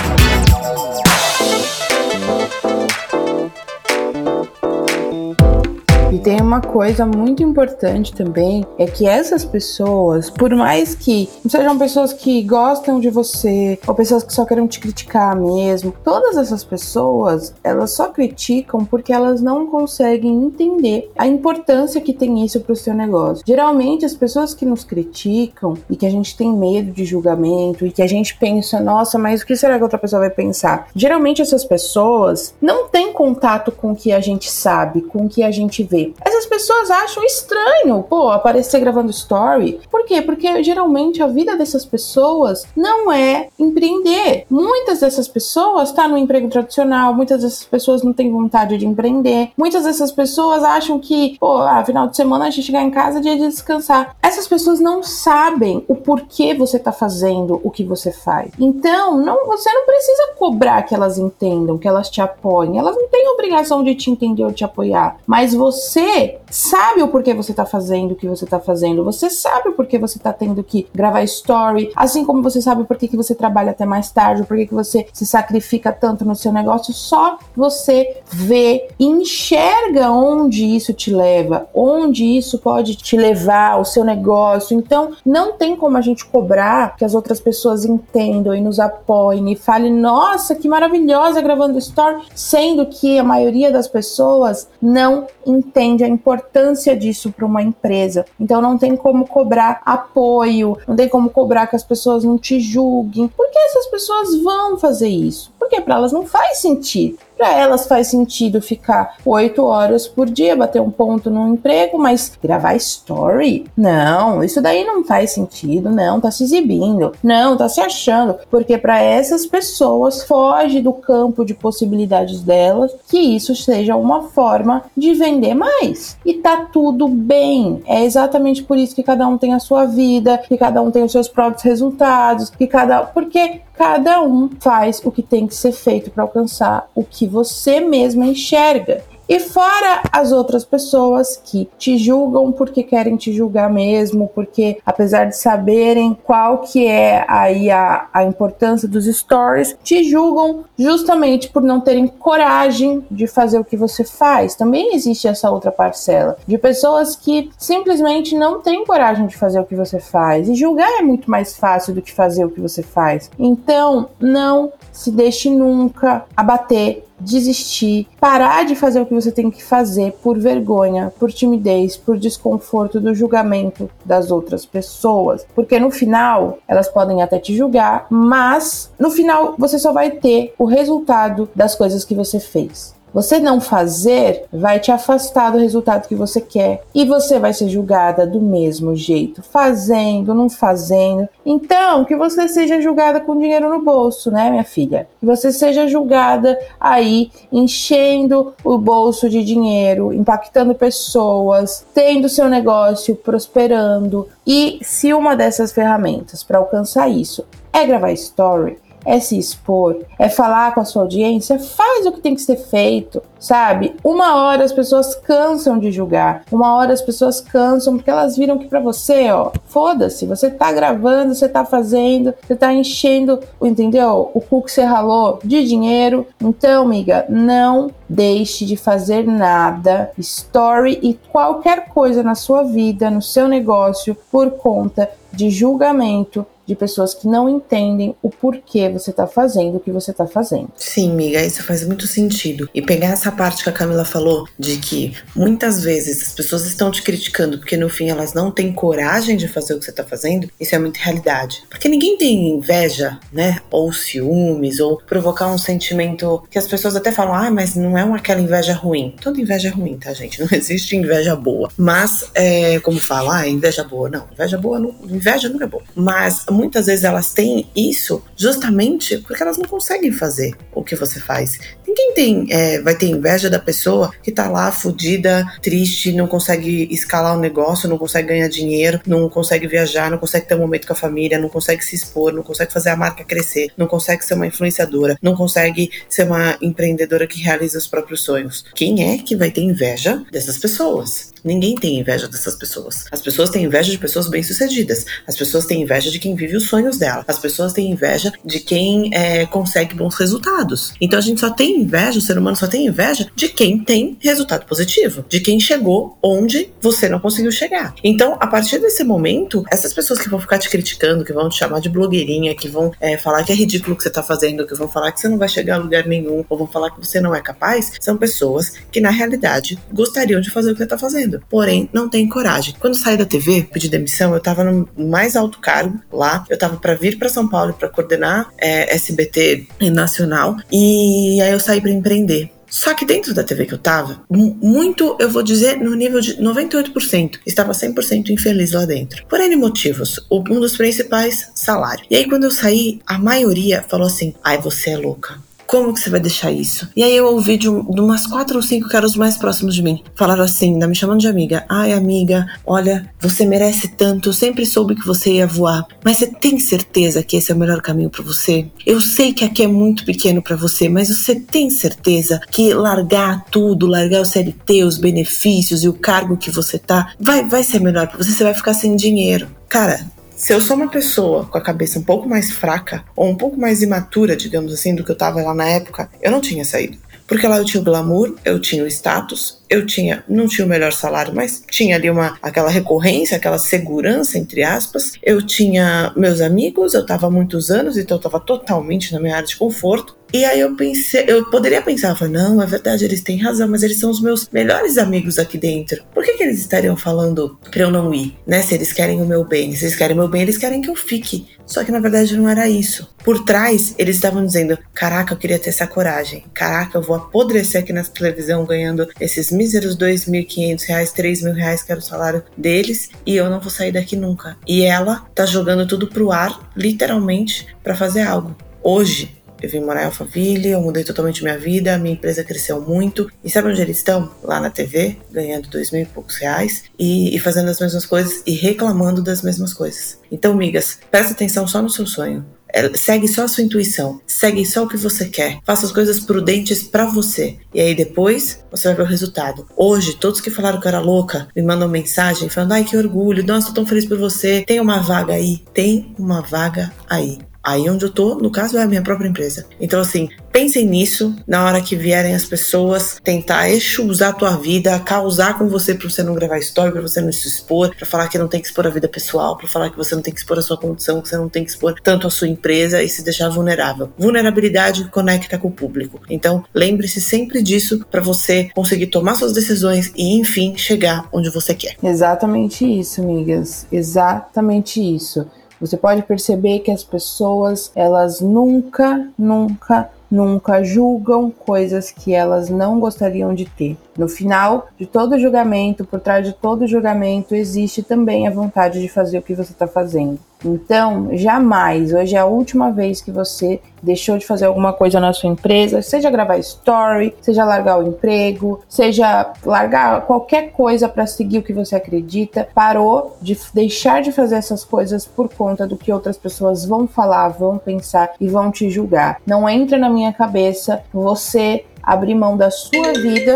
E 6.11 6.17
tem 6.17 6.41
uma 6.41 6.59
coisa 6.59 7.05
muito 7.05 7.43
importante 7.43 8.11
também, 8.11 8.65
é 8.79 8.87
que 8.87 9.05
essas 9.05 9.45
pessoas, 9.45 10.27
por 10.27 10.49
mais 10.55 10.95
que 10.95 11.29
não 11.43 11.51
sejam 11.51 11.77
pessoas 11.77 12.11
que 12.11 12.41
gostam 12.41 12.99
de 12.99 13.11
você, 13.11 13.77
ou 13.85 13.93
pessoas 13.93 14.23
que 14.23 14.33
só 14.33 14.43
querem 14.43 14.65
te 14.65 14.79
criticar 14.79 15.35
mesmo, 15.35 15.93
todas 16.03 16.35
essas 16.35 16.63
pessoas, 16.63 17.53
elas 17.63 17.91
só 17.91 18.07
criticam 18.07 18.83
porque 18.83 19.13
elas 19.13 19.39
não 19.39 19.67
conseguem 19.67 20.45
entender 20.45 21.11
a 21.15 21.27
importância 21.27 22.01
que 22.01 22.11
tem 22.11 22.43
isso 22.43 22.59
pro 22.61 22.75
seu 22.75 22.95
negócio. 22.95 23.43
Geralmente 23.45 24.03
as 24.03 24.15
pessoas 24.15 24.55
que 24.55 24.65
nos 24.65 24.83
criticam 24.83 25.75
e 25.87 25.95
que 25.95 26.07
a 26.07 26.11
gente 26.11 26.35
tem 26.35 26.51
medo 26.51 26.91
de 26.91 27.05
julgamento 27.05 27.85
e 27.85 27.91
que 27.91 28.01
a 28.01 28.07
gente 28.07 28.35
pensa, 28.35 28.79
nossa, 28.79 29.19
mas 29.19 29.43
o 29.43 29.45
que 29.45 29.55
será 29.55 29.77
que 29.77 29.83
outra 29.83 29.99
pessoa 29.99 30.21
vai 30.21 30.31
pensar? 30.31 30.87
Geralmente 30.95 31.39
essas 31.39 31.63
pessoas 31.63 32.55
não 32.59 32.87
têm 32.87 33.13
contato 33.13 33.71
com 33.71 33.91
o 33.91 33.95
que 33.95 34.11
a 34.11 34.19
gente 34.19 34.49
sabe, 34.49 35.01
com 35.01 35.25
o 35.25 35.29
que 35.29 35.43
a 35.43 35.51
gente 35.51 35.83
vê 35.83 35.98
fazer. 35.99 36.13
Essas 36.21 36.45
pessoas 36.45 36.89
acham 36.89 37.23
estranho, 37.23 38.03
pô, 38.03 38.29
aparecer 38.29 38.79
gravando 38.79 39.11
story. 39.11 39.79
Por 39.89 40.05
quê? 40.05 40.21
Porque 40.21 40.63
geralmente 40.63 41.21
a 41.21 41.27
vida 41.27 41.55
dessas 41.55 41.85
pessoas 41.85 42.65
não 42.75 43.11
é 43.11 43.49
empreender. 43.57 44.45
Muitas 44.49 45.01
dessas 45.01 45.27
pessoas 45.27 45.89
estão 45.89 46.05
tá 46.05 46.09
no 46.09 46.17
emprego 46.17 46.47
tradicional, 46.47 47.13
muitas 47.13 47.41
dessas 47.41 47.65
pessoas 47.65 48.03
não 48.03 48.13
têm 48.13 48.31
vontade 48.31 48.77
de 48.77 48.85
empreender. 48.85 49.51
Muitas 49.57 49.83
dessas 49.83 50.11
pessoas 50.11 50.63
acham 50.63 50.99
que, 50.99 51.37
pô, 51.39 51.57
ah, 51.57 51.83
final 51.83 52.07
de 52.07 52.15
semana 52.15 52.47
a 52.47 52.49
gente 52.49 52.65
chegar 52.65 52.83
em 52.83 52.91
casa 52.91 53.19
é 53.19 53.21
dia 53.21 53.37
de 53.37 53.47
descansar. 53.47 54.15
Essas 54.21 54.47
pessoas 54.47 54.79
não 54.79 55.03
sabem 55.03 55.83
o 55.87 55.95
porquê 55.95 56.53
você 56.53 56.79
tá 56.79 56.91
fazendo 56.91 57.59
o 57.63 57.69
que 57.69 57.83
você 57.83 58.11
faz. 58.11 58.51
Então, 58.59 59.17
não, 59.17 59.45
você 59.45 59.71
não 59.71 59.85
precisa 59.85 60.33
cobrar 60.37 60.83
que 60.83 60.95
elas 60.95 61.17
entendam, 61.17 61.77
que 61.77 61.87
elas 61.87 62.09
te 62.09 62.21
apoiem. 62.21 62.77
Elas 62.77 62.95
não 62.95 63.07
têm 63.07 63.27
obrigação 63.29 63.83
de 63.83 63.95
te 63.95 64.11
entender 64.11 64.43
ou 64.43 64.51
te 64.51 64.63
apoiar. 64.63 65.17
Mas 65.25 65.53
você 65.53 65.88
você 65.89 66.37
sabe 66.51 67.01
o 67.01 67.07
porquê 67.07 67.33
você 67.33 67.51
tá 67.51 67.65
fazendo 67.65 68.11
o 68.11 68.15
que 68.15 68.27
você 68.27 68.45
tá 68.45 68.59
fazendo. 68.59 69.03
Você 69.03 69.27
sabe 69.27 69.69
o 69.69 69.73
porquê 69.73 69.97
você 69.97 70.19
tá 70.19 70.31
tendo 70.31 70.63
que 70.63 70.85
gravar 70.93 71.23
story, 71.23 71.91
assim 71.95 72.23
como 72.23 72.43
você 72.43 72.61
sabe 72.61 72.83
por 72.83 72.95
que 72.95 73.17
você 73.17 73.33
trabalha 73.33 73.71
até 73.71 73.85
mais 73.85 74.11
tarde, 74.11 74.43
por 74.43 74.55
que 74.55 74.71
você 74.71 75.07
se 75.11 75.25
sacrifica 75.25 75.91
tanto 75.91 76.23
no 76.23 76.35
seu 76.35 76.53
negócio. 76.53 76.93
Só 76.93 77.39
você 77.55 78.21
vê, 78.27 78.87
enxerga 78.99 80.11
onde 80.11 80.63
isso 80.63 80.93
te 80.93 81.11
leva, 81.11 81.67
onde 81.73 82.23
isso 82.23 82.59
pode 82.59 82.95
te 82.95 83.17
levar 83.17 83.71
ao 83.71 83.83
seu 83.83 84.03
negócio. 84.03 84.77
Então, 84.77 85.13
não 85.25 85.53
tem 85.53 85.75
como 85.75 85.97
a 85.97 86.01
gente 86.01 86.23
cobrar 86.25 86.95
que 86.97 87.05
as 87.05 87.15
outras 87.15 87.39
pessoas 87.39 87.83
entendam 87.83 88.53
e 88.53 88.61
nos 88.61 88.79
apoiem 88.79 89.53
e 89.53 89.55
falem, 89.55 89.91
nossa, 89.91 90.53
que 90.53 90.69
maravilhosa 90.69 91.41
gravando 91.41 91.79
story, 91.79 92.21
sendo 92.35 92.85
que 92.85 93.17
a 93.17 93.23
maioria 93.23 93.71
das 93.71 93.87
pessoas 93.87 94.69
não 94.79 95.25
entende 95.47 95.78
entende 95.79 96.03
a 96.03 96.07
importância 96.07 96.95
disso 96.95 97.31
para 97.31 97.45
uma 97.45 97.63
empresa. 97.63 98.25
Então 98.37 98.61
não 98.61 98.77
tem 98.77 98.97
como 98.97 99.25
cobrar 99.25 99.81
apoio, 99.85 100.77
não 100.85 100.95
tem 100.95 101.07
como 101.07 101.29
cobrar 101.29 101.67
que 101.67 101.75
as 101.75 101.83
pessoas 101.83 102.23
não 102.25 102.37
te 102.37 102.59
julguem. 102.59 103.29
Porque 103.29 103.57
essas 103.57 103.87
pessoas 103.87 104.35
vão 104.41 104.77
fazer 104.77 105.07
isso? 105.07 105.53
Porque 105.57 105.79
para 105.79 105.95
elas 105.95 106.11
não 106.11 106.25
faz 106.25 106.57
sentido. 106.57 107.17
Para 107.39 107.53
elas 107.53 107.87
faz 107.87 108.07
sentido 108.07 108.61
ficar 108.61 109.15
oito 109.25 109.63
horas 109.63 110.05
por 110.05 110.29
dia, 110.29 110.57
bater 110.57 110.81
um 110.81 110.91
ponto 110.91 111.29
no 111.29 111.47
emprego, 111.47 111.97
mas 111.97 112.37
gravar 112.43 112.75
story? 112.75 113.65
Não, 113.77 114.43
isso 114.43 114.61
daí 114.61 114.83
não 114.83 115.05
faz 115.05 115.31
sentido. 115.31 115.89
Não, 115.89 116.19
tá 116.19 116.31
se 116.31 116.43
exibindo. 116.43 117.13
Não, 117.23 117.55
tá 117.55 117.69
se 117.69 117.79
achando. 117.79 118.35
Porque 118.51 118.77
para 118.77 119.01
essas 119.01 119.45
pessoas 119.45 120.21
foge 120.21 120.81
do 120.81 120.91
campo 120.91 121.45
de 121.45 121.53
possibilidades 121.53 122.41
delas 122.41 122.93
que 123.07 123.17
isso 123.17 123.55
seja 123.55 123.95
uma 123.95 124.23
forma 124.23 124.83
de 124.97 125.13
vender 125.13 125.53
mais. 125.53 126.17
E 126.25 126.33
tá 126.33 126.67
tudo 126.73 127.07
bem. 127.07 127.81
É 127.85 128.03
exatamente 128.03 128.63
por 128.63 128.77
isso 128.77 128.93
que 128.93 129.01
cada 129.01 129.25
um 129.25 129.37
tem 129.37 129.53
a 129.53 129.59
sua 129.59 129.85
vida, 129.85 130.37
que 130.39 130.57
cada 130.57 130.81
um 130.81 130.91
tem 130.91 131.03
os 131.03 131.11
seus 131.13 131.29
próprios 131.29 131.63
resultados, 131.63 132.49
que 132.49 132.67
cada. 132.67 133.03
Porque 133.03 133.61
cada 133.79 134.21
um 134.21 134.49
faz 134.59 134.99
o 135.05 135.09
que 135.09 135.23
tem 135.23 135.47
que 135.47 135.55
ser 135.55 135.71
feito 135.71 136.11
para 136.11 136.25
alcançar 136.25 136.89
o 136.93 137.01
que 137.01 137.25
você 137.25 137.79
mesma 137.79 138.25
enxerga. 138.25 139.01
E 139.29 139.39
fora 139.39 140.01
as 140.11 140.31
outras 140.31 140.65
pessoas 140.65 141.39
que 141.45 141.69
te 141.77 141.99
julgam 141.99 142.51
porque 142.51 142.81
querem 142.81 143.15
te 143.15 143.31
julgar 143.31 143.71
mesmo, 143.71 144.27
porque 144.33 144.79
apesar 144.83 145.25
de 145.25 145.37
saberem 145.37 146.17
qual 146.23 146.57
que 146.57 146.87
é 146.87 147.23
aí 147.27 147.69
a, 147.69 148.07
a 148.11 148.23
importância 148.23 148.87
dos 148.87 149.05
stories, 149.05 149.77
te 149.83 150.03
julgam 150.03 150.65
justamente 150.75 151.47
por 151.47 151.61
não 151.61 151.79
terem 151.79 152.07
coragem 152.07 153.05
de 153.11 153.27
fazer 153.27 153.59
o 153.59 153.63
que 153.63 153.77
você 153.77 154.03
faz. 154.03 154.55
Também 154.55 154.95
existe 154.95 155.27
essa 155.27 155.51
outra 155.51 155.71
parcela 155.71 156.35
de 156.47 156.57
pessoas 156.57 157.15
que 157.15 157.51
simplesmente 157.55 158.35
não 158.35 158.61
têm 158.61 158.83
coragem 158.83 159.27
de 159.27 159.37
fazer 159.37 159.59
o 159.59 159.65
que 159.65 159.75
você 159.75 159.99
faz. 159.99 160.49
E 160.49 160.55
julgar 160.55 160.89
é 160.97 161.03
muito 161.03 161.29
mais 161.29 161.55
fácil 161.55 161.93
do 161.93 162.01
que 162.01 162.11
fazer 162.11 162.45
o 162.45 162.49
que 162.49 162.59
você 162.59 162.81
faz. 162.81 163.29
Então, 163.37 164.09
não 164.19 164.73
se 164.91 165.11
deixe 165.11 165.51
nunca 165.51 166.25
abater 166.35 167.05
desistir, 167.19 168.07
parar 168.19 168.65
de 168.65 168.75
fazer 168.75 169.01
o 169.01 169.05
que 169.05 169.13
você 169.13 169.31
tem 169.31 169.49
que 169.49 169.63
fazer 169.63 170.13
por 170.23 170.37
vergonha, 170.37 171.13
por 171.19 171.31
timidez, 171.31 171.97
por 171.97 172.17
desconforto 172.17 172.99
do 172.99 173.13
julgamento 173.13 173.89
das 174.05 174.31
outras 174.31 174.65
pessoas. 174.65 175.45
Porque 175.55 175.79
no 175.79 175.91
final, 175.91 176.59
elas 176.67 176.89
podem 176.89 177.21
até 177.21 177.39
te 177.39 177.55
julgar, 177.55 178.07
mas 178.09 178.91
no 178.99 179.11
final 179.11 179.55
você 179.57 179.77
só 179.79 179.91
vai 179.91 180.11
ter 180.11 180.53
o 180.57 180.65
resultado 180.65 181.49
das 181.55 181.75
coisas 181.75 182.03
que 182.03 182.15
você 182.15 182.39
fez. 182.39 182.98
Você 183.13 183.39
não 183.39 183.59
fazer 183.59 184.45
vai 184.51 184.79
te 184.79 184.91
afastar 184.91 185.51
do 185.51 185.57
resultado 185.57 186.07
que 186.07 186.15
você 186.15 186.39
quer 186.39 186.83
e 186.93 187.05
você 187.05 187.39
vai 187.39 187.53
ser 187.53 187.69
julgada 187.69 188.25
do 188.25 188.39
mesmo 188.39 188.95
jeito, 188.95 189.41
fazendo, 189.41 190.33
não 190.33 190.49
fazendo. 190.49 191.27
Então, 191.45 192.05
que 192.05 192.15
você 192.15 192.47
seja 192.47 192.81
julgada 192.81 193.19
com 193.19 193.39
dinheiro 193.39 193.69
no 193.69 193.83
bolso, 193.83 194.31
né, 194.31 194.49
minha 194.49 194.63
filha? 194.63 195.07
Que 195.19 195.25
você 195.25 195.51
seja 195.51 195.87
julgada 195.87 196.59
aí 196.79 197.31
enchendo 197.51 198.53
o 198.63 198.77
bolso 198.77 199.29
de 199.29 199.43
dinheiro, 199.43 200.13
impactando 200.13 200.75
pessoas, 200.75 201.85
tendo 201.93 202.29
seu 202.29 202.47
negócio 202.47 203.15
prosperando. 203.15 204.27
E 204.45 204.79
se 204.81 205.13
uma 205.13 205.35
dessas 205.35 205.71
ferramentas 205.71 206.43
para 206.43 206.57
alcançar 206.57 207.09
isso 207.09 207.45
é 207.73 207.85
gravar 207.85 208.11
story, 208.11 208.77
é 209.09 209.19
se 209.19 209.39
expor, 209.39 209.97
é 210.19 210.29
falar 210.29 210.71
com 210.75 210.81
a 210.81 210.85
sua 210.85 211.01
audiência, 211.01 211.57
faz 211.57 212.05
o 212.05 212.11
que 212.11 212.21
tem 212.21 212.35
que 212.35 212.43
ser 212.43 212.57
feito, 212.57 213.23
sabe? 213.39 213.95
Uma 214.03 214.35
hora 214.35 214.63
as 214.63 214.71
pessoas 214.71 215.15
cansam 215.15 215.79
de 215.79 215.91
julgar, 215.91 216.43
uma 216.51 216.75
hora 216.75 216.93
as 216.93 217.01
pessoas 217.01 217.41
cansam 217.41 217.95
porque 217.95 218.11
elas 218.11 218.37
viram 218.37 218.59
que 218.59 218.67
para 218.67 218.79
você, 218.79 219.31
ó, 219.31 219.51
foda-se, 219.65 220.27
você 220.27 220.51
tá 220.51 220.71
gravando, 220.71 221.33
você 221.33 221.49
tá 221.49 221.65
fazendo, 221.65 222.35
você 222.45 222.55
tá 222.55 222.71
enchendo, 222.71 223.39
entendeu? 223.59 224.29
O 224.31 224.41
cu 224.41 224.61
que 224.61 224.71
você 224.71 224.83
ralou 224.83 225.39
de 225.43 225.65
dinheiro. 225.65 226.27
Então, 226.39 226.83
amiga, 226.83 227.25
não 227.27 227.89
deixe 228.07 228.63
de 228.63 228.77
fazer 228.77 229.25
nada, 229.25 230.11
story 230.19 230.99
e 231.01 231.15
qualquer 231.31 231.89
coisa 231.89 232.21
na 232.21 232.35
sua 232.35 232.61
vida, 232.61 233.09
no 233.09 233.23
seu 233.23 233.47
negócio, 233.47 234.15
por 234.31 234.51
conta 234.51 235.09
de 235.33 235.49
julgamento, 235.49 236.45
de 236.69 236.75
pessoas 236.75 237.15
que 237.15 237.27
não 237.27 237.49
entendem 237.49 238.15
o 238.21 238.29
porquê 238.29 238.87
você 238.89 239.11
tá 239.11 239.25
fazendo 239.25 239.77
o 239.77 239.79
que 239.79 239.91
você 239.91 240.13
tá 240.13 240.27
fazendo. 240.27 240.69
Sim, 240.77 241.11
amiga, 241.11 241.43
isso 241.43 241.63
faz 241.63 241.83
muito 241.83 242.05
sentido. 242.05 242.69
E 242.75 242.79
pegar 242.79 243.07
essa 243.07 243.31
parte 243.31 243.63
que 243.63 243.69
a 243.69 243.73
Camila 243.73 244.05
falou 244.05 244.47
de 244.57 244.77
que 244.77 245.17
muitas 245.35 245.83
vezes 245.83 246.21
as 246.27 246.33
pessoas 246.33 246.67
estão 246.67 246.91
te 246.91 247.01
criticando 247.01 247.57
porque 247.57 247.75
no 247.75 247.89
fim 247.89 248.09
elas 248.09 248.35
não 248.35 248.51
têm 248.51 248.71
coragem 248.71 249.35
de 249.35 249.47
fazer 249.47 249.73
o 249.73 249.79
que 249.79 249.85
você 249.85 249.91
tá 249.91 250.03
fazendo, 250.03 250.47
isso 250.59 250.75
é 250.75 250.77
muita 250.77 250.99
realidade. 250.99 251.63
Porque 251.67 251.89
ninguém 251.89 252.15
tem 252.17 252.49
inveja, 252.51 253.19
né? 253.33 253.57
Ou 253.71 253.91
ciúmes, 253.91 254.79
ou 254.79 254.97
provocar 254.97 255.47
um 255.47 255.57
sentimento 255.57 256.43
que 256.51 256.59
as 256.59 256.67
pessoas 256.67 256.95
até 256.95 257.11
falam, 257.11 257.33
ah, 257.33 257.49
mas 257.49 257.73
não 257.73 257.97
é 257.97 258.03
uma 258.03 258.17
aquela 258.17 258.41
inveja 258.41 258.73
ruim. 258.73 259.15
Toda 259.19 259.41
inveja 259.41 259.69
é 259.69 259.71
ruim, 259.71 259.97
tá, 259.97 260.13
gente? 260.13 260.39
Não 260.39 260.47
existe 260.51 260.95
inveja 260.95 261.35
boa. 261.35 261.69
Mas, 261.77 262.29
é, 262.35 262.79
como 262.79 262.99
fala, 262.99 263.39
ah, 263.39 263.47
inveja 263.47 263.83
boa. 263.83 264.09
Não, 264.09 264.27
inveja 264.31 264.57
boa, 264.57 264.79
não, 264.79 264.93
inveja 265.03 265.49
nunca 265.49 265.65
é 265.65 265.67
boa. 265.67 265.83
Mas 265.95 266.45
muitas 266.59 266.87
vezes 266.87 267.05
elas 267.05 267.33
têm 267.33 267.69
isso 267.75 268.21
justamente 268.35 269.17
porque 269.19 269.41
elas 269.41 269.57
não 269.57 269.65
conseguem 269.65 270.11
fazer 270.11 270.53
o 270.73 270.83
que 270.83 270.95
você 270.95 271.19
faz. 271.19 271.57
Ninguém 271.87 272.13
tem, 272.13 272.47
é, 272.49 272.81
vai 272.81 272.95
ter 272.95 273.07
inveja 273.07 273.49
da 273.49 273.57
pessoa 273.57 274.11
que 274.21 274.31
tá 274.31 274.49
lá 274.49 274.71
fodida, 274.71 275.45
triste, 275.61 276.11
não 276.11 276.27
consegue 276.27 276.87
escalar 276.91 277.35
o 277.35 277.39
negócio, 277.39 277.89
não 277.89 277.97
consegue 277.97 278.27
ganhar 278.27 278.47
dinheiro, 278.47 278.99
não 279.07 279.29
consegue 279.29 279.67
viajar, 279.67 280.11
não 280.11 280.17
consegue 280.17 280.47
ter 280.47 280.55
um 280.55 280.59
momento 280.59 280.85
com 280.85 280.93
a 280.93 280.95
família, 280.95 281.39
não 281.39 281.49
consegue 281.49 281.83
se 281.83 281.95
expor, 281.95 282.33
não 282.33 282.43
consegue 282.43 282.71
fazer 282.71 282.89
a 282.89 282.95
marca 282.95 283.23
crescer, 283.23 283.71
não 283.77 283.87
consegue 283.87 284.23
ser 284.23 284.33
uma 284.33 284.45
influenciadora, 284.45 285.17
não 285.21 285.35
consegue 285.35 285.89
ser 286.07 286.23
uma 286.23 286.57
empreendedora 286.61 287.25
que 287.25 287.41
realiza 287.41 287.77
os 287.77 287.87
próprios 287.87 288.21
sonhos. 288.21 288.65
Quem 288.75 289.13
é 289.13 289.17
que 289.17 289.35
vai 289.35 289.49
ter 289.49 289.61
inveja 289.61 290.23
dessas 290.31 290.57
pessoas? 290.57 291.29
Ninguém 291.43 291.75
tem 291.75 291.99
inveja 291.99 292.27
dessas 292.27 292.55
pessoas. 292.55 293.05
As 293.11 293.21
pessoas 293.21 293.49
têm 293.49 293.65
inveja 293.65 293.91
de 293.91 293.97
pessoas 293.97 294.29
bem-sucedidas. 294.29 295.05
As 295.27 295.35
pessoas 295.35 295.65
têm 295.65 295.81
inveja 295.81 296.11
de 296.11 296.19
quem 296.19 296.35
vive 296.35 296.57
os 296.57 296.67
sonhos 296.67 296.97
dela. 296.97 297.23
As 297.27 297.39
pessoas 297.39 297.73
têm 297.73 297.91
inveja 297.91 298.31
de 298.43 298.59
quem 298.59 299.09
é, 299.13 299.45
consegue 299.45 299.95
bons 299.95 300.15
resultados. 300.15 300.93
Então 300.99 301.19
a 301.19 301.21
gente 301.21 301.39
só 301.39 301.49
tem 301.49 301.81
inveja, 301.81 302.19
o 302.19 302.21
ser 302.21 302.37
humano 302.37 302.55
só 302.55 302.67
tem 302.67 302.87
inveja 302.87 303.29
de 303.35 303.49
quem 303.49 303.79
tem 303.79 304.17
resultado 304.19 304.65
positivo, 304.65 305.25
de 305.27 305.39
quem 305.39 305.59
chegou 305.59 306.17
onde 306.21 306.69
você 306.81 307.09
não 307.09 307.19
conseguiu 307.19 307.51
chegar. 307.51 307.93
Então, 308.03 308.37
a 308.39 308.47
partir 308.47 308.79
desse 308.79 309.03
momento, 309.03 309.63
essas 309.71 309.93
pessoas 309.93 310.19
que 310.19 310.29
vão 310.29 310.39
ficar 310.39 310.57
te 310.57 310.69
criticando, 310.69 311.23
que 311.23 311.33
vão 311.33 311.49
te 311.49 311.57
chamar 311.57 311.79
de 311.79 311.89
blogueirinha, 311.89 312.55
que 312.55 312.67
vão 312.67 312.91
é, 312.99 313.17
falar 313.17 313.43
que 313.43 313.51
é 313.51 313.55
ridículo 313.55 313.93
o 313.93 313.97
que 313.97 314.03
você 314.03 314.09
tá 314.09 314.23
fazendo, 314.23 314.65
que 314.65 314.75
vão 314.75 314.87
falar 314.87 315.11
que 315.11 315.19
você 315.19 315.27
não 315.27 315.37
vai 315.37 315.49
chegar 315.49 315.75
a 315.75 315.77
lugar 315.77 316.05
nenhum, 316.05 316.43
ou 316.49 316.57
vão 316.57 316.67
falar 316.67 316.91
que 316.91 316.99
você 316.99 317.19
não 317.19 317.33
é 317.35 317.41
capaz, 317.41 317.93
são 317.99 318.17
pessoas 318.17 318.73
que 318.91 319.01
na 319.01 319.09
realidade 319.09 319.77
gostariam 319.91 320.41
de 320.41 320.49
fazer 320.49 320.71
o 320.71 320.73
que 320.73 320.79
você 320.79 320.87
tá 320.87 320.97
fazendo, 320.97 321.38
porém 321.49 321.89
não 321.93 322.09
têm 322.09 322.27
coragem. 322.27 322.75
Quando 322.79 322.95
saí 322.95 323.17
da 323.17 323.25
TV, 323.25 323.67
pedi 323.71 323.89
demissão, 323.89 324.33
eu 324.33 324.39
tava 324.39 324.63
no 324.63 324.87
mais 324.97 325.35
alto 325.35 325.59
cargo 325.59 325.99
lá, 326.11 326.45
eu 326.49 326.57
tava 326.57 326.77
para 326.77 326.95
vir 326.95 327.17
para 327.17 327.29
São 327.29 327.47
Paulo 327.47 327.73
para 327.73 327.89
coordenar 327.89 328.49
é, 328.57 328.93
SBT 328.95 329.67
nacional, 329.91 330.57
e 330.71 331.41
aí 331.41 331.51
eu 331.51 331.59
saí 331.59 331.81
para 331.81 331.91
empreender. 331.91 332.51
Só 332.69 332.93
que 332.93 333.05
dentro 333.05 333.33
da 333.33 333.43
TV 333.43 333.65
que 333.65 333.73
eu 333.73 333.79
tava, 333.79 334.21
muito, 334.29 335.17
eu 335.19 335.29
vou 335.29 335.41
dizer, 335.41 335.77
no 335.79 335.95
nível 335.95 336.21
de 336.21 336.35
98%, 336.35 337.39
estava 337.45 337.71
100% 337.71 338.29
infeliz 338.29 338.71
lá 338.73 338.85
dentro. 338.85 339.25
Por 339.25 339.39
N 339.39 339.55
motivos. 339.55 340.19
Um 340.29 340.59
dos 340.59 340.77
principais, 340.77 341.49
salário. 341.55 342.05
E 342.09 342.15
aí, 342.15 342.29
quando 342.29 342.43
eu 342.43 342.51
saí, 342.51 342.99
a 343.07 343.17
maioria 343.17 343.83
falou 343.87 344.07
assim: 344.07 344.35
ai, 344.43 344.59
você 344.61 344.91
é 344.91 344.97
louca. 344.97 345.39
Como 345.69 345.93
que 345.93 345.99
você 345.99 346.09
vai 346.09 346.19
deixar 346.19 346.51
isso? 346.51 346.89
E 346.95 347.03
aí 347.03 347.15
eu 347.15 347.27
ouvi 347.27 347.55
de, 347.55 347.69
um, 347.69 347.83
de 347.83 348.01
umas 348.01 348.25
quatro 348.25 348.55
ou 348.55 348.63
cinco 348.63 348.89
os 349.03 349.15
mais 349.15 349.37
próximos 349.37 349.75
de 349.75 349.83
mim. 349.83 350.03
Falaram 350.15 350.43
assim, 350.43 350.75
me 350.75 350.95
chamando 350.95 351.19
de 351.19 351.27
amiga. 351.27 351.63
Ai, 351.69 351.93
amiga, 351.93 352.47
olha, 352.65 353.07
você 353.19 353.45
merece 353.45 353.87
tanto. 353.89 354.29
Eu 354.29 354.33
sempre 354.33 354.65
soube 354.65 354.95
que 354.95 355.05
você 355.05 355.33
ia 355.33 355.45
voar. 355.45 355.85
Mas 356.03 356.17
você 356.17 356.25
tem 356.25 356.57
certeza 356.57 357.21
que 357.21 357.37
esse 357.37 357.51
é 357.51 357.55
o 357.55 357.57
melhor 357.57 357.83
caminho 357.83 358.09
para 358.09 358.23
você? 358.23 358.65
Eu 358.83 358.99
sei 358.99 359.31
que 359.31 359.45
aqui 359.45 359.61
é 359.61 359.67
muito 359.67 360.05
pequeno 360.05 360.41
para 360.41 360.55
você, 360.55 360.89
mas 360.89 361.09
você 361.09 361.35
tem 361.35 361.69
certeza 361.69 362.41
que 362.49 362.73
largar 362.73 363.45
tudo, 363.51 363.85
largar 363.85 364.21
o 364.21 364.25
CLT, 364.25 364.83
os 364.83 364.97
benefícios 364.97 365.83
e 365.83 365.87
o 365.87 365.93
cargo 365.93 366.35
que 366.35 366.49
você 366.49 366.79
tá, 366.79 367.13
vai, 367.19 367.47
vai 367.47 367.61
ser 367.61 367.79
melhor 367.79 368.07
para 368.07 368.17
você? 368.17 368.31
Você 368.31 368.43
vai 368.43 368.55
ficar 368.55 368.73
sem 368.73 368.95
dinheiro. 368.95 369.47
Cara, 369.69 370.03
se 370.39 370.53
eu 370.53 370.61
sou 370.61 370.77
uma 370.77 370.87
pessoa 370.87 371.45
com 371.45 371.57
a 371.57 371.61
cabeça 371.61 371.99
um 371.99 372.01
pouco 372.01 372.27
mais 372.27 372.49
fraca 372.49 373.03
ou 373.13 373.29
um 373.29 373.35
pouco 373.35 373.59
mais 373.59 373.81
imatura, 373.81 374.37
digamos 374.37 374.73
assim, 374.73 374.95
do 374.95 375.03
que 375.03 375.11
eu 375.11 375.17
tava 375.17 375.41
lá 375.41 375.53
na 375.53 375.67
época, 375.67 376.09
eu 376.21 376.31
não 376.31 376.39
tinha 376.39 376.63
saído. 376.63 376.97
Porque 377.27 377.45
lá 377.45 377.57
eu 377.57 377.65
tinha 377.65 377.81
o 377.81 377.83
glamour, 377.83 378.35
eu 378.45 378.57
tinha 378.57 378.85
o 378.85 378.87
status, 378.87 379.58
eu 379.69 379.85
tinha, 379.85 380.23
não 380.27 380.47
tinha 380.47 380.65
o 380.65 380.69
melhor 380.69 380.91
salário, 380.91 381.33
mas 381.33 381.63
tinha 381.69 381.95
ali 381.95 382.09
uma 382.09 382.37
aquela 382.41 382.69
recorrência, 382.69 383.37
aquela 383.37 383.59
segurança 383.59 384.37
entre 384.37 384.63
aspas. 384.63 385.13
Eu 385.21 385.45
tinha 385.45 386.11
meus 386.15 386.41
amigos, 386.41 386.93
eu 386.93 387.05
tava 387.05 387.27
há 387.27 387.31
muitos 387.31 387.69
anos, 387.69 387.97
então 387.97 388.17
eu 388.17 388.21
tava 388.21 388.39
totalmente 388.39 389.13
na 389.13 389.19
minha 389.19 389.35
área 389.35 389.47
de 389.47 389.55
conforto. 389.55 390.17
E 390.31 390.45
aí 390.45 390.59
eu 390.59 390.75
pensei, 390.75 391.25
eu 391.27 391.49
poderia 391.49 391.81
pensar, 391.81 392.15
falei, 392.15 392.33
não, 392.33 392.61
é 392.61 392.65
verdade, 392.65 393.03
eles 393.03 393.21
têm 393.21 393.41
razão, 393.41 393.67
mas 393.67 393.81
eles 393.81 393.97
são 393.97 394.11
os 394.11 394.21
meus 394.21 394.47
melhores 394.51 394.99
amigos 394.99 395.39
aqui 395.39 395.57
dentro. 395.57 396.03
Por 396.13 396.23
que, 396.23 396.33
que 396.33 396.43
eles 396.43 396.59
estariam 396.59 396.95
falando 396.95 397.57
pra 397.71 397.81
eu 397.81 397.89
não 397.89 398.13
ir, 398.13 398.37
né? 398.45 398.61
Se 398.61 398.75
eles 398.75 398.93
querem 398.93 399.19
o 399.21 399.25
meu 399.25 399.43
bem, 399.43 399.75
se 399.75 399.85
eles 399.85 399.95
querem 399.95 400.15
o 400.15 400.19
meu 400.19 400.27
bem, 400.27 400.43
eles 400.43 400.57
querem 400.57 400.81
que 400.81 400.89
eu 400.89 400.95
fique. 400.95 401.47
Só 401.65 401.83
que 401.83 401.91
na 401.91 401.99
verdade 401.99 402.35
não 402.35 402.47
era 402.47 402.67
isso. 402.67 403.07
Por 403.23 403.43
trás, 403.43 403.93
eles 403.97 404.15
estavam 404.15 404.43
dizendo: 404.43 404.77
caraca, 404.93 405.33
eu 405.33 405.37
queria 405.37 405.59
ter 405.59 405.69
essa 405.69 405.85
coragem. 405.85 406.43
Caraca, 406.53 406.97
eu 406.97 407.01
vou 407.01 407.15
apodrecer 407.15 407.81
aqui 407.81 407.93
na 407.93 408.03
televisão 408.03 408.65
ganhando 408.65 409.07
esses 409.19 409.51
míseros 409.59 409.93
dois 409.93 410.25
mil 410.25 410.45
quinhentos 410.45 410.85
reais, 410.85 411.11
três 411.11 411.41
mil 411.41 411.53
reais, 411.53 411.83
que 411.83 411.91
era 411.91 411.99
o 411.99 412.03
salário 412.03 412.41
deles, 412.55 413.09
e 413.25 413.35
eu 413.35 413.49
não 413.49 413.59
vou 413.59 413.69
sair 413.69 413.91
daqui 413.91 414.15
nunca. 414.15 414.55
E 414.65 414.83
ela 414.83 415.27
tá 415.35 415.45
jogando 415.45 415.85
tudo 415.85 416.07
pro 416.07 416.31
ar, 416.31 416.71
literalmente, 416.77 417.67
para 417.83 417.93
fazer 417.93 418.21
algo. 418.21 418.55
Hoje, 418.81 419.37
eu 419.61 419.69
vim 419.69 419.81
morar 419.81 420.03
em 420.03 420.05
Alphaville, 420.05 420.69
eu 420.69 420.81
mudei 420.81 421.03
totalmente 421.03 421.43
minha 421.43 421.57
vida, 421.57 421.97
minha 421.97 422.13
empresa 422.13 422.41
cresceu 422.41 422.79
muito. 422.79 423.29
E 423.43 423.49
sabe 423.49 423.67
onde 423.67 423.81
eles 423.81 423.97
estão? 423.97 424.31
Lá 424.41 424.61
na 424.61 424.69
TV, 424.69 425.17
ganhando 425.29 425.67
dois 425.67 425.91
mil 425.91 426.03
e 426.03 426.05
poucos 426.05 426.37
reais 426.37 426.85
e, 426.97 427.35
e 427.35 427.39
fazendo 427.39 427.69
as 427.69 427.81
mesmas 427.81 428.05
coisas 428.05 428.41
e 428.47 428.53
reclamando 428.53 429.21
das 429.21 429.41
mesmas 429.41 429.73
coisas. 429.73 430.17
Então, 430.31 430.55
migas, 430.55 430.99
presta 431.11 431.33
atenção 431.33 431.67
só 431.67 431.81
no 431.81 431.89
seu 431.89 432.07
sonho. 432.07 432.45
É, 432.73 432.95
segue 432.95 433.27
só 433.27 433.43
a 433.43 433.47
sua 433.47 433.63
intuição, 433.63 434.21
segue 434.27 434.65
só 434.65 434.83
o 434.83 434.87
que 434.87 434.97
você 434.97 435.27
quer, 435.27 435.59
faça 435.65 435.85
as 435.85 435.91
coisas 435.91 436.19
prudentes 436.19 436.83
para 436.83 437.05
você 437.05 437.57
e 437.73 437.81
aí 437.81 437.95
depois 437.95 438.63
você 438.71 438.87
vai 438.89 438.97
ver 438.97 439.03
o 439.03 439.05
resultado. 439.05 439.67
Hoje, 439.75 440.15
todos 440.15 440.41
que 440.41 440.49
falaram 440.49 440.79
que 440.79 440.87
eu 440.87 440.89
era 440.89 440.99
louca 440.99 441.47
me 441.55 441.61
mandam 441.61 441.87
mensagem 441.87 442.49
falando: 442.49 442.73
ai 442.73 442.83
que 442.83 442.97
orgulho, 442.97 443.45
nossa, 443.45 443.67
tô 443.67 443.73
tão 443.73 443.85
feliz 443.85 444.05
por 444.05 444.17
você. 444.17 444.63
Tem 444.65 444.79
uma 444.79 444.99
vaga 444.99 445.33
aí, 445.33 445.63
tem 445.73 446.13
uma 446.17 446.41
vaga 446.41 446.91
aí. 447.09 447.39
Aí 447.63 447.89
onde 447.89 448.05
eu 448.05 448.09
tô, 448.09 448.35
no 448.35 448.49
caso, 448.49 448.77
é 448.77 448.83
a 448.83 448.87
minha 448.87 449.01
própria 449.01 449.27
empresa. 449.27 449.65
Então, 449.79 449.99
assim, 449.99 450.29
pensem 450.51 450.85
nisso 450.85 451.35
na 451.47 451.65
hora 451.65 451.81
que 451.81 451.95
vierem 451.95 452.33
as 452.33 452.45
pessoas 452.45 453.19
tentar 453.23 453.67
usar 453.99 454.29
a 454.29 454.33
tua 454.33 454.57
vida, 454.57 454.97
causar 454.99 455.57
com 455.57 455.67
você 455.67 455.93
pra 455.93 456.09
você 456.09 456.23
não 456.23 456.33
gravar 456.33 456.57
história, 456.57 456.91
pra 456.91 457.01
você 457.01 457.21
não 457.21 457.31
se 457.31 457.47
expor, 457.47 457.95
pra 457.95 458.05
falar 458.05 458.27
que 458.27 458.37
não 458.37 458.47
tem 458.47 458.61
que 458.61 458.67
expor 458.67 458.87
a 458.87 458.89
vida 458.89 459.07
pessoal, 459.07 459.57
pra 459.57 459.67
falar 459.67 459.89
que 459.89 459.97
você 459.97 460.15
não 460.15 460.21
tem 460.21 460.33
que 460.33 460.39
expor 460.39 460.57
a 460.57 460.61
sua 460.61 460.77
condição, 460.77 461.21
que 461.21 461.29
você 461.29 461.37
não 461.37 461.49
tem 461.49 461.63
que 461.63 461.69
expor 461.69 461.95
tanto 462.01 462.27
a 462.27 462.29
sua 462.29 462.47
empresa 462.47 463.03
e 463.03 463.09
se 463.09 463.23
deixar 463.23 463.49
vulnerável. 463.49 464.11
Vulnerabilidade 464.17 465.09
conecta 465.09 465.57
com 465.57 465.67
o 465.67 465.71
público. 465.71 466.21
Então, 466.29 466.63
lembre-se 466.73 467.19
sempre 467.19 467.61
disso 467.61 468.05
para 468.09 468.21
você 468.21 468.69
conseguir 468.73 469.07
tomar 469.07 469.35
suas 469.35 469.53
decisões 469.53 470.11
e, 470.15 470.39
enfim, 470.39 470.75
chegar 470.77 471.27
onde 471.31 471.49
você 471.49 471.73
quer. 471.73 471.95
Exatamente 472.01 472.85
isso, 472.85 473.21
amigas. 473.21 473.85
Exatamente 473.91 474.99
isso. 474.99 475.45
Você 475.79 475.95
pode 475.95 476.21
perceber 476.23 476.79
que 476.79 476.91
as 476.91 477.03
pessoas, 477.03 477.91
elas 477.95 478.41
nunca, 478.41 479.29
nunca, 479.37 480.09
nunca 480.29 480.83
julgam 480.83 481.49
coisas 481.49 482.11
que 482.11 482.33
elas 482.33 482.69
não 482.69 482.99
gostariam 482.99 483.53
de 483.53 483.65
ter. 483.65 483.97
No 484.17 484.27
final 484.27 484.89
de 484.97 485.05
todo 485.05 485.39
julgamento, 485.39 486.03
por 486.03 486.19
trás 486.19 486.45
de 486.45 486.53
todo 486.53 486.87
julgamento, 486.87 487.55
existe 487.55 488.03
também 488.03 488.47
a 488.47 488.51
vontade 488.51 488.99
de 488.99 489.07
fazer 489.07 489.37
o 489.37 489.41
que 489.41 489.55
você 489.55 489.71
está 489.71 489.87
fazendo. 489.87 490.37
Então, 490.63 491.29
jamais, 491.33 492.13
hoje 492.13 492.35
é 492.35 492.39
a 492.39 492.45
última 492.45 492.91
vez 492.91 493.21
que 493.21 493.31
você 493.31 493.79
deixou 494.01 494.37
de 494.37 494.45
fazer 494.45 494.65
alguma 494.65 494.93
coisa 494.93 495.19
na 495.19 495.33
sua 495.33 495.49
empresa, 495.49 496.01
seja 496.01 496.29
gravar 496.29 496.57
story, 496.57 497.35
seja 497.41 497.63
largar 497.63 497.99
o 497.99 498.07
emprego, 498.07 498.81
seja 498.87 499.53
largar 499.65 500.21
qualquer 500.21 500.71
coisa 500.71 501.07
para 501.07 501.25
seguir 501.27 501.59
o 501.59 501.63
que 501.63 501.73
você 501.73 501.95
acredita, 501.95 502.67
parou 502.73 503.37
de 503.41 503.57
deixar 503.73 504.21
de 504.21 504.31
fazer 504.31 504.55
essas 504.55 504.83
coisas 504.83 505.25
por 505.25 505.49
conta 505.49 505.87
do 505.87 505.97
que 505.97 506.11
outras 506.11 506.37
pessoas 506.37 506.85
vão 506.85 507.07
falar, 507.07 507.49
vão 507.49 507.77
pensar 507.77 508.31
e 508.39 508.47
vão 508.47 508.71
te 508.71 508.89
julgar. 508.89 509.41
Não 509.45 509.67
entra 509.67 509.97
na 509.97 510.09
minha 510.09 510.33
cabeça 510.33 511.01
você 511.13 511.85
abrir 512.03 512.35
mão 512.35 512.57
da 512.57 512.71
sua 512.71 513.13
vida 513.13 513.55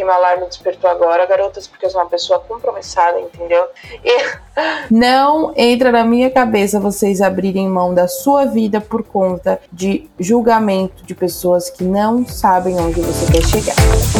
porque 0.00 0.04
meu 0.04 0.14
alarme 0.14 0.46
despertou 0.46 0.88
agora, 0.88 1.26
garotas, 1.26 1.66
porque 1.66 1.84
eu 1.84 1.90
sou 1.90 2.00
uma 2.00 2.08
pessoa 2.08 2.40
compromissada, 2.40 3.20
entendeu? 3.20 3.64
E 4.02 4.24
não 4.90 5.52
entra 5.54 5.92
na 5.92 6.04
minha 6.04 6.30
cabeça 6.30 6.80
vocês 6.80 7.20
abrirem 7.20 7.68
mão 7.68 7.92
da 7.92 8.08
sua 8.08 8.46
vida 8.46 8.80
por 8.80 9.02
conta 9.02 9.60
de 9.70 10.08
julgamento 10.18 11.04
de 11.04 11.14
pessoas 11.14 11.68
que 11.68 11.84
não 11.84 12.26
sabem 12.26 12.80
onde 12.80 13.00
você 13.00 13.30
quer 13.30 13.44
chegar. 13.44 14.19